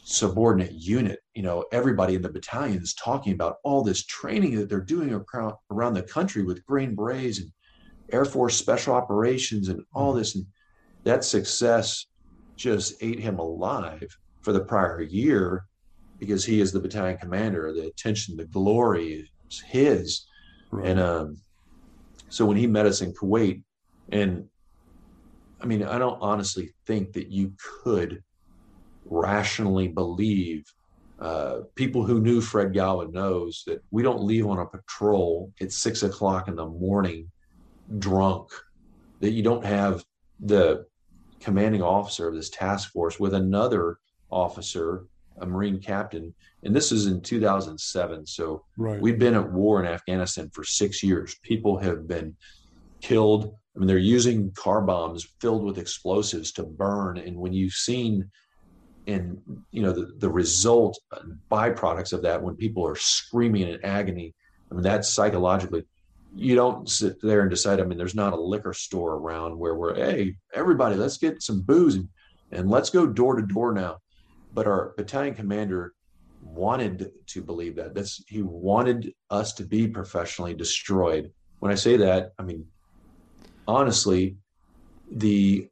subordinate 0.03 0.73
unit, 0.73 1.21
you 1.35 1.43
know, 1.43 1.65
everybody 1.73 2.15
in 2.15 2.23
the 2.23 2.29
battalion 2.29 2.83
is 2.83 2.95
talking 2.95 3.33
about 3.33 3.57
all 3.63 3.83
this 3.83 4.05
training 4.05 4.57
that 4.57 4.69
they're 4.69 4.81
doing 4.81 5.13
around, 5.13 5.55
around 5.71 5.95
the 5.95 6.03
country 6.03 6.43
with 6.43 6.65
Green 6.67 6.95
Berets 6.95 7.39
and 7.39 7.51
Air 8.11 8.25
Force 8.25 8.57
special 8.57 8.95
operations 8.95 9.69
and 9.69 9.81
all 9.95 10.13
this. 10.13 10.35
And 10.35 10.45
that 11.05 11.25
success 11.25 12.07
just 12.57 12.95
ate 13.01 13.21
him 13.21 13.39
alive 13.39 14.09
for 14.43 14.53
the 14.53 14.61
prior 14.61 15.03
year 15.03 15.67
because 16.19 16.45
he 16.45 16.61
is 16.61 16.73
the 16.73 16.81
battalion 16.81 17.19
commander, 17.19 17.73
the 17.73 17.87
attention, 17.87 18.37
the 18.37 18.45
glory, 18.47 19.29
is 19.49 19.61
his. 19.61 20.27
Right. 20.71 20.89
And 20.89 21.01
um, 21.01 21.37
so 22.29 22.45
when 22.45 22.57
he 22.57 22.67
met 22.67 22.87
us 22.87 23.03
in 23.03 23.13
Kuwait, 23.13 23.63
and 24.11 24.47
I 25.61 25.67
mean, 25.67 25.85
I 25.85 25.99
don't 25.99 26.21
honestly 26.21 26.75
think 26.87 27.13
that 27.13 27.29
you 27.29 27.53
could 27.83 28.23
rationally 29.05 29.89
believe 29.89 30.65
uh, 31.23 31.61
people 31.77 32.05
who 32.05 32.21
knew 32.21 32.41
Fred 32.41 32.73
Galvin 32.73 33.13
knows 33.13 33.63
that 33.67 33.81
we 33.93 34.03
don't 34.03 34.25
leave 34.25 34.47
on 34.47 34.59
a 34.59 34.67
patrol 34.67 35.53
at 35.61 35.71
six 35.71 36.03
o'clock 36.03 36.49
in 36.49 36.57
the 36.57 36.67
morning 36.67 37.31
drunk. 37.99 38.51
That 39.21 39.31
you 39.31 39.45
don't 39.45 39.65
have 39.65 40.05
the 40.41 40.87
commanding 41.39 41.81
officer 41.81 42.27
of 42.27 42.35
this 42.35 42.51
task 42.51 42.91
force 42.91 43.21
with 43.21 43.35
another 43.35 43.99
officer, 44.31 45.07
a 45.39 45.47
Marine 45.47 45.81
captain, 45.81 46.35
and 46.65 46.75
this 46.75 46.91
is 46.91 47.07
in 47.07 47.21
2007. 47.21 48.27
So 48.27 48.65
right. 48.77 49.01
we've 49.01 49.19
been 49.19 49.35
at 49.35 49.53
war 49.53 49.81
in 49.81 49.87
Afghanistan 49.87 50.51
for 50.53 50.65
six 50.65 51.05
years. 51.05 51.37
People 51.45 51.79
have 51.79 52.09
been 52.09 52.35
killed. 53.01 53.55
I 53.77 53.79
mean, 53.79 53.87
they're 53.87 53.99
using 53.99 54.51
car 54.53 54.81
bombs 54.81 55.29
filled 55.41 55.63
with 55.63 55.79
explosives 55.79 56.51
to 56.53 56.65
burn. 56.65 57.19
And 57.19 57.37
when 57.37 57.53
you've 57.53 57.75
seen 57.75 58.29
and 59.07 59.41
you 59.71 59.83
know 59.83 59.93
the, 59.93 60.13
the 60.19 60.29
result 60.29 60.99
uh, 61.13 61.21
byproducts 61.51 62.13
of 62.13 62.23
that 62.23 62.43
when 62.43 62.55
people 62.55 62.87
are 62.87 62.97
screaming 62.97 63.69
in 63.69 63.85
agony 63.85 64.35
i 64.71 64.75
mean 64.75 64.83
that's 64.83 65.09
psychologically 65.09 65.85
you 66.35 66.55
don't 66.55 66.89
sit 66.89 67.21
there 67.21 67.41
and 67.41 67.51
decide 67.51 67.81
i 67.81 67.85
mean 67.85 67.99
there's 67.99 68.15
not 68.15 68.33
a 68.33 68.41
liquor 68.41 68.73
store 68.73 69.15
around 69.15 69.59
where 69.59 69.75
we're 69.75 69.95
hey 69.95 70.35
everybody 70.55 70.95
let's 70.95 71.19
get 71.19 71.43
some 71.43 71.61
booze 71.61 71.97
and, 71.97 72.09
and 72.53 72.71
let's 72.71 72.91
go 72.91 73.07
door 73.07 73.37
to 73.37 73.43
door 73.43 73.73
now. 73.73 73.99
But 74.55 74.67
our 74.67 74.93
battalion 74.97 75.35
commander 75.35 75.95
wanted 76.43 77.11
to 77.29 77.43
believe 77.43 77.77
that. 77.77 77.95
That's 77.95 78.23
he 78.29 78.43
wanted 78.43 79.13
us 79.31 79.55
to 79.55 79.65
be 79.65 79.89
professionally 79.89 80.55
destroyed. 80.55 81.33
When 81.61 81.73
i 81.73 81.77
say 81.77 81.97
that 81.97 82.33
i 82.39 82.43
mean 82.43 82.67
honestly 83.69 84.37
the 85.11 85.69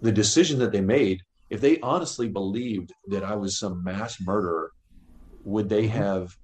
the 0.00 0.10
decision 0.10 0.58
that 0.60 0.72
they 0.72 0.80
made 0.80 1.20
if 1.50 1.60
they 1.60 1.78
honestly 1.80 2.28
believed 2.28 2.92
that 3.06 3.24
i 3.24 3.34
was 3.34 3.58
some 3.58 3.82
mass 3.84 4.20
murderer 4.20 4.72
would 5.44 5.68
they 5.68 5.86
mm-hmm. 5.86 5.98
have 5.98 6.36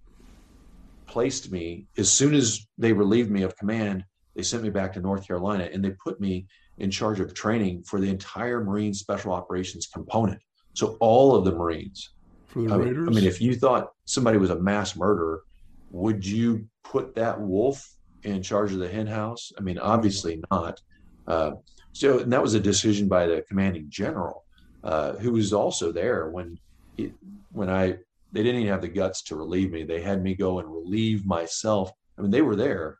placed 1.06 1.50
me 1.50 1.86
as 1.96 2.10
soon 2.10 2.34
as 2.34 2.66
they 2.78 2.92
relieved 2.92 3.30
me 3.30 3.42
of 3.42 3.56
command 3.56 4.04
they 4.34 4.42
sent 4.42 4.62
me 4.62 4.70
back 4.70 4.92
to 4.92 5.00
north 5.00 5.26
carolina 5.26 5.68
and 5.72 5.84
they 5.84 5.92
put 6.04 6.20
me 6.20 6.46
in 6.78 6.90
charge 6.90 7.20
of 7.20 7.32
training 7.32 7.82
for 7.84 8.00
the 8.00 8.08
entire 8.08 8.62
marine 8.62 8.92
special 8.92 9.32
operations 9.32 9.86
component 9.86 10.40
so 10.74 10.96
all 11.00 11.34
of 11.34 11.44
the 11.44 11.52
marines 11.52 12.10
for 12.46 12.62
the 12.62 12.78
Raiders? 12.78 12.96
I 12.96 13.00
mean, 13.00 13.08
I 13.08 13.20
mean, 13.20 13.24
if 13.24 13.40
you 13.40 13.54
thought 13.54 13.92
somebody 14.06 14.38
was 14.38 14.50
a 14.50 14.58
mass 14.58 14.96
murderer, 14.96 15.42
would 15.90 16.24
you 16.24 16.66
put 16.84 17.14
that 17.14 17.40
wolf 17.40 17.86
in 18.22 18.42
charge 18.42 18.72
of 18.72 18.78
the 18.78 18.88
hen 18.88 19.06
house? 19.06 19.52
I 19.58 19.60
mean, 19.60 19.78
obviously 19.78 20.42
not. 20.50 20.80
Uh, 21.26 21.52
so 21.92 22.18
that 22.18 22.42
was 22.42 22.54
a 22.54 22.60
decision 22.60 23.08
by 23.08 23.26
the 23.26 23.44
commanding 23.48 23.86
general, 23.88 24.44
uh, 24.86 25.16
who 25.16 25.32
was 25.32 25.52
also 25.52 25.90
there 25.90 26.30
when 26.30 26.56
he, 26.96 27.12
when 27.50 27.68
I 27.68 27.98
they 28.32 28.42
didn't 28.42 28.60
even 28.60 28.72
have 28.72 28.82
the 28.82 28.88
guts 28.88 29.22
to 29.22 29.36
relieve 29.36 29.72
me. 29.72 29.82
They 29.82 30.00
had 30.00 30.22
me 30.22 30.34
go 30.34 30.60
and 30.60 30.72
relieve 30.72 31.26
myself. 31.26 31.90
I 32.16 32.22
mean, 32.22 32.30
they 32.30 32.42
were 32.42 32.54
there, 32.56 32.98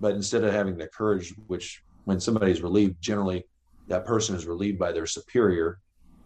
but 0.00 0.14
instead 0.14 0.44
of 0.44 0.52
having 0.52 0.76
the 0.76 0.86
courage, 0.88 1.32
which 1.46 1.82
when 2.04 2.20
somebody's 2.20 2.60
relieved, 2.60 3.00
generally 3.00 3.44
that 3.88 4.04
person 4.04 4.36
is 4.36 4.46
relieved 4.46 4.78
by 4.78 4.92
their 4.92 5.06
superior, 5.06 5.78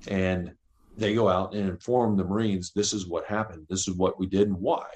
and 0.08 0.52
they 0.96 1.14
go 1.14 1.28
out 1.28 1.54
and 1.54 1.68
inform 1.68 2.16
the 2.16 2.24
Marines, 2.24 2.72
this 2.74 2.92
is 2.92 3.06
what 3.06 3.24
happened, 3.24 3.66
this 3.70 3.86
is 3.86 3.94
what 3.94 4.18
we 4.18 4.26
did, 4.26 4.48
and 4.48 4.58
why. 4.58 4.86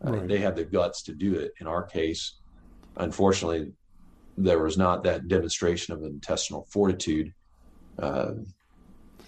Right. 0.00 0.22
Uh, 0.22 0.26
they 0.26 0.38
had 0.38 0.56
the 0.56 0.64
guts 0.64 1.02
to 1.04 1.14
do 1.14 1.34
it. 1.34 1.52
In 1.60 1.68
our 1.68 1.84
case, 1.84 2.38
unfortunately, 2.96 3.72
there 4.36 4.58
was 4.58 4.76
not 4.76 5.04
that 5.04 5.28
demonstration 5.28 5.94
of 5.94 6.02
intestinal 6.02 6.66
fortitude. 6.70 7.32
Uh, 8.00 8.32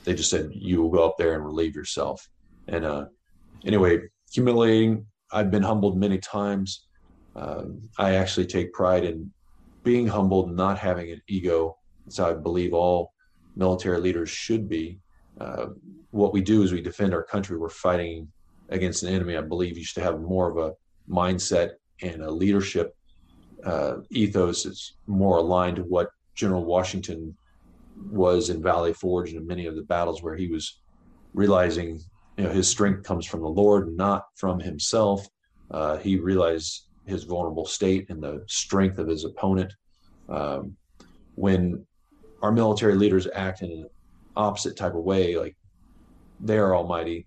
they 0.07 0.15
just 0.15 0.31
said, 0.31 0.49
you 0.53 0.81
will 0.81 0.91
go 0.91 1.05
up 1.05 1.17
there 1.19 1.35
and 1.35 1.45
relieve 1.45 1.75
yourself. 1.75 2.27
And 2.69 2.85
uh, 2.85 3.07
anyway, 3.67 4.01
humiliating. 4.33 5.05
I've 5.33 5.51
been 5.51 5.65
humbled 5.65 5.99
many 5.99 6.19
times. 6.19 6.87
Um, 7.35 7.83
I 7.99 8.15
actually 8.15 8.47
take 8.47 8.73
pride 8.73 9.05
in 9.05 9.33
being 9.83 10.07
humbled, 10.07 10.55
not 10.55 10.79
having 10.79 11.11
an 11.11 11.21
ego. 11.29 11.77
So 12.09 12.31
I 12.31 12.35
believe 12.35 12.73
all 12.73 13.13
military 13.57 13.99
leaders 14.01 14.31
should 14.31 14.69
be. 14.69 15.01
Uh, 15.41 15.67
what 16.13 16.33
we 16.33 16.41
do 16.41 16.63
is 16.63 16.73
we 16.73 16.81
defend 16.81 17.13
our 17.13 17.25
country. 17.25 17.59
We're 17.59 17.69
fighting 17.69 18.29
against 18.69 19.03
an 19.03 19.13
enemy. 19.13 19.37
I 19.37 19.43
believe 19.43 19.77
you 19.77 19.85
should 19.85 20.05
have 20.05 20.21
more 20.21 20.49
of 20.49 20.57
a 20.57 20.75
mindset 21.11 21.73
and 22.01 22.23
a 22.23 22.31
leadership 22.31 22.97
uh, 23.65 23.97
ethos 24.11 24.63
that's 24.63 24.95
more 25.09 25.39
aligned 25.39 25.77
to 25.77 25.83
what 25.83 26.11
General 26.37 26.65
Washington 26.65 27.37
was 28.11 28.51
in 28.51 28.63
Valley 28.63 28.93
Forge 28.93 29.31
and 29.31 29.41
in 29.41 29.47
many 29.47 29.67
of 29.67 29.77
the 29.77 29.83
battles 29.83 30.23
where 30.23 30.37
he 30.37 30.49
was 30.49 30.81
realizing 31.35 32.01
you 32.37 32.45
know 32.45 32.51
his 32.51 32.69
strength 32.69 33.03
comes 33.03 33.27
from 33.27 33.41
the 33.41 33.49
Lord, 33.49 33.97
not 33.97 34.27
from 34.35 34.61
himself. 34.61 35.27
Uh, 35.71 35.97
he 35.97 36.17
realized 36.17 36.87
his 37.07 37.25
vulnerable 37.25 37.67
state 37.67 38.11
and 38.11 38.23
the 38.23 38.45
strength 38.47 38.99
of 38.99 39.09
his 39.09 39.25
opponent. 39.25 39.73
Um, 40.29 40.77
when 41.35 41.87
our 42.43 42.53
military 42.53 42.95
leaders 42.95 43.27
act 43.35 43.63
in 43.63 43.71
an 43.71 43.87
opposite 44.37 44.77
type 44.77 44.95
of 44.95 45.05
way, 45.05 45.37
like 45.37 45.57
they 46.41 46.59
are 46.59 46.75
almighty, 46.75 47.27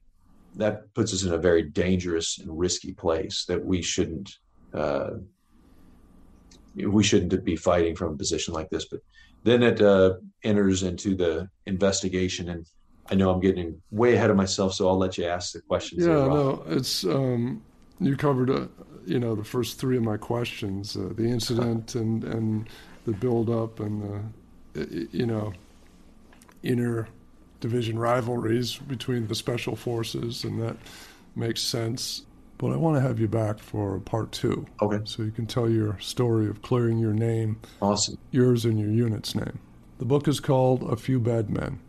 that 0.56 0.94
puts 0.94 1.14
us 1.14 1.24
in 1.24 1.34
a 1.34 1.38
very 1.38 1.64
dangerous 1.64 2.40
and 2.40 2.58
risky 2.58 2.94
place 2.94 3.46
that 3.46 3.64
we 3.64 3.82
shouldn't 3.82 4.32
uh, 4.74 5.12
we 6.76 7.04
shouldn't 7.04 7.44
be 7.44 7.56
fighting 7.56 7.96
from 7.96 8.14
a 8.14 8.18
position 8.18 8.54
like 8.54 8.70
this. 8.70 8.86
But 8.90 9.02
then 9.44 9.64
it 9.64 9.82
uh, 9.82 10.16
enters 10.44 10.84
into 10.84 11.16
the 11.16 11.50
investigation, 11.66 12.50
and 12.50 12.66
I 13.10 13.16
know 13.16 13.32
I'm 13.32 13.40
getting 13.40 13.82
way 13.92 14.16
ahead 14.16 14.30
of 14.30 14.36
myself, 14.36 14.74
so 14.74 14.88
I'll 14.88 14.98
let 14.98 15.18
you 15.18 15.26
ask 15.26 15.54
the 15.54 15.62
questions. 15.62 16.06
Yeah, 16.06 16.14
no, 16.14 16.64
it's 16.68 17.04
um, 17.06 17.62
you 18.00 18.16
covered 18.16 18.50
uh, 18.50 18.68
you 19.06 19.20
know 19.20 19.36
the 19.36 19.44
first 19.44 19.80
three 19.80 19.98
of 19.98 20.04
my 20.04 20.18
questions: 20.18 20.96
uh, 20.96 21.10
the 21.16 21.26
incident 21.26 21.96
and 22.02 22.24
and 22.24 22.70
the 23.06 23.14
build 23.14 23.50
up 23.50 23.80
and 23.80 24.34
the 24.74 25.08
you 25.12 25.26
know 25.26 25.54
inner 26.64 27.08
division 27.60 27.98
rivalries 27.98 28.78
between 28.78 29.28
the 29.28 29.36
special 29.36 29.76
forces, 29.76 30.44
and 30.44 30.62
that 30.62 30.78
makes 31.36 31.62
sense. 31.62 32.24
But 32.60 32.74
I 32.74 32.76
want 32.76 32.98
to 32.98 33.02
have 33.02 33.22
you 33.22 33.30
back 33.30 33.58
for 33.58 34.00
part 34.02 34.34
two. 34.34 34.66
Okay. 34.82 35.00
So 35.06 35.24
you 35.24 35.32
can 35.32 35.48
tell 35.48 35.70
your 35.70 35.98
story 36.00 36.50
of 36.50 36.62
clearing 36.62 37.00
your 37.00 37.14
name. 37.14 37.58
Awesome. 37.82 38.18
Yours 38.32 38.66
and 38.66 38.78
your 38.78 38.90
unit's 38.90 39.34
name. 39.34 39.60
The 39.98 40.06
book 40.06 40.28
is 40.28 40.42
called 40.42 40.84
A 40.84 40.98
Few 40.98 41.22
Bad 41.22 41.50
Men. 41.50 41.80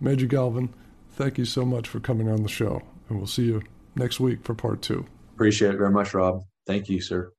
Major 0.00 0.26
Galvin, 0.26 0.72
thank 1.10 1.36
you 1.36 1.44
so 1.44 1.64
much 1.64 1.88
for 1.88 1.98
coming 1.98 2.28
on 2.28 2.44
the 2.44 2.48
show, 2.48 2.80
and 3.08 3.18
we'll 3.18 3.26
see 3.26 3.42
you 3.42 3.62
next 3.96 4.20
week 4.20 4.44
for 4.44 4.54
part 4.54 4.82
two. 4.82 5.04
Appreciate 5.34 5.74
it 5.74 5.78
very 5.78 5.90
much, 5.90 6.14
Rob. 6.14 6.44
Thank 6.64 6.88
you, 6.88 7.00
sir. 7.00 7.32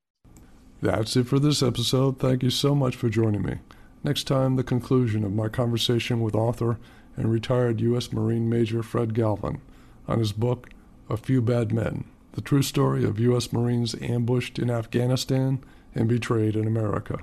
That's 0.82 1.15
it 1.15 1.27
for 1.27 1.39
this 1.39 1.63
episode. 1.63 2.19
Thank 2.19 2.43
you 2.43 2.49
so 2.49 2.75
much 2.75 2.97
for 2.97 3.08
joining 3.08 3.43
me. 3.43 3.60
Next 4.04 4.25
time, 4.25 4.58
the 4.58 4.63
conclusion 4.63 5.23
of 5.23 5.32
my 5.32 5.47
conversation 5.47 6.19
with 6.19 6.36
author 6.36 6.77
and 7.15 7.32
retired 7.32 7.80
U.S. 7.80 8.12
Marine 8.12 8.49
Major 8.49 8.84
Fred 8.84 9.13
Galvin 9.13 9.62
on 10.10 10.19
his 10.19 10.34
book, 10.34 10.69
A 11.10 11.15
Few 11.15 11.41
Bad 11.41 11.71
Men 11.71 12.04
The 12.34 12.41
True 12.41 12.62
Story 12.62 13.04
of 13.04 13.20
U.S. 13.20 13.52
Marines 13.52 13.94
Ambushed 14.02 14.58
in 14.58 14.70
Afghanistan 14.70 15.62
and 15.96 16.08
Betrayed 16.08 16.56
in 16.56 16.65
America. 16.65 17.17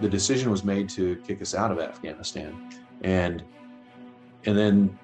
The 0.00 0.08
decision 0.08 0.50
was 0.50 0.64
made 0.64 0.88
to 0.90 1.16
kick 1.26 1.42
us 1.42 1.54
out 1.54 1.70
of 1.70 1.78
Afghanistan. 1.78 2.70
And, 3.02 3.42
and 4.46 4.56
then 4.56 4.98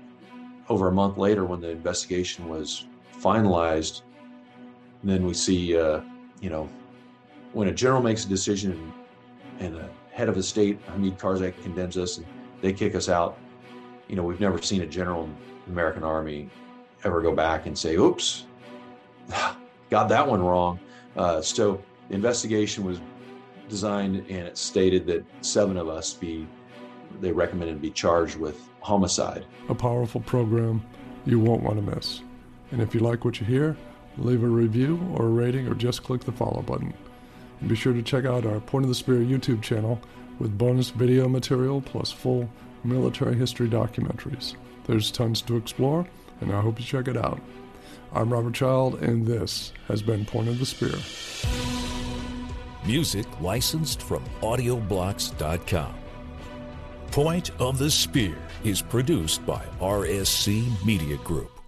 over 0.70 0.88
a 0.88 0.92
month 0.92 1.18
later, 1.18 1.44
when 1.44 1.60
the 1.60 1.68
investigation 1.68 2.48
was 2.48 2.86
finalized, 3.20 4.00
then 5.04 5.26
we 5.26 5.34
see, 5.34 5.76
uh, 5.76 6.00
you 6.40 6.48
know, 6.48 6.68
when 7.52 7.68
a 7.68 7.72
general 7.72 8.02
makes 8.02 8.24
a 8.24 8.28
decision 8.28 8.92
and 9.58 9.76
a 9.76 9.90
head 10.10 10.30
of 10.30 10.38
a 10.38 10.42
state, 10.42 10.80
Hamid 10.86 11.18
Karzai, 11.18 11.52
condemns 11.62 11.98
us 11.98 12.16
and 12.16 12.26
they 12.62 12.72
kick 12.72 12.94
us 12.94 13.10
out, 13.10 13.38
you 14.08 14.16
know, 14.16 14.22
we've 14.22 14.40
never 14.40 14.60
seen 14.62 14.80
a 14.82 14.86
general 14.86 15.24
in 15.24 15.36
the 15.66 15.72
American 15.72 16.02
Army 16.02 16.48
ever 17.04 17.20
go 17.20 17.34
back 17.34 17.66
and 17.66 17.76
say, 17.76 17.96
oops, 17.96 18.44
got 19.90 20.08
that 20.08 20.26
one 20.26 20.42
wrong. 20.42 20.78
Uh, 21.16 21.40
so 21.40 21.82
the 22.08 22.14
investigation 22.14 22.84
was 22.84 23.00
designed 23.68 24.16
and 24.16 24.46
it 24.46 24.58
stated 24.58 25.06
that 25.06 25.24
seven 25.42 25.76
of 25.76 25.88
us 25.88 26.12
be, 26.14 26.46
they 27.20 27.32
recommended 27.32 27.80
be 27.80 27.90
charged 27.90 28.36
with 28.36 28.68
homicide. 28.80 29.44
A 29.68 29.74
powerful 29.74 30.20
program 30.20 30.84
you 31.26 31.38
won't 31.38 31.62
want 31.62 31.76
to 31.76 31.94
miss. 31.94 32.22
And 32.72 32.80
if 32.80 32.94
you 32.94 33.00
like 33.00 33.24
what 33.24 33.40
you 33.40 33.46
hear, 33.46 33.76
leave 34.18 34.42
a 34.42 34.48
review 34.48 35.00
or 35.14 35.26
a 35.26 35.30
rating 35.30 35.66
or 35.66 35.74
just 35.74 36.02
click 36.02 36.22
the 36.22 36.32
follow 36.32 36.62
button. 36.62 36.94
And 37.60 37.68
be 37.68 37.76
sure 37.76 37.92
to 37.92 38.02
check 38.02 38.24
out 38.24 38.46
our 38.46 38.60
Point 38.60 38.84
of 38.84 38.88
the 38.88 38.94
Spear 38.94 39.16
YouTube 39.16 39.62
channel 39.62 40.00
with 40.38 40.56
bonus 40.56 40.90
video 40.90 41.28
material 41.28 41.80
plus 41.80 42.10
full 42.10 42.48
military 42.84 43.36
history 43.36 43.68
documentaries. 43.68 44.54
There's 44.86 45.10
tons 45.10 45.42
to 45.42 45.56
explore, 45.56 46.06
and 46.40 46.52
I 46.52 46.60
hope 46.60 46.80
you 46.80 46.86
check 46.86 47.08
it 47.08 47.16
out. 47.16 47.40
I'm 48.12 48.32
Robert 48.32 48.54
Child, 48.54 49.02
and 49.02 49.24
this 49.24 49.72
has 49.86 50.02
been 50.02 50.24
Point 50.24 50.48
of 50.48 50.58
the 50.58 50.66
Spear. 50.66 50.94
Music 52.84 53.26
licensed 53.40 54.02
from 54.02 54.24
audioblocks.com. 54.40 55.94
Point 57.12 57.50
of 57.60 57.78
the 57.78 57.90
Spear 57.90 58.36
is 58.64 58.82
produced 58.82 59.46
by 59.46 59.62
RSC 59.80 60.84
Media 60.84 61.18
Group. 61.18 61.59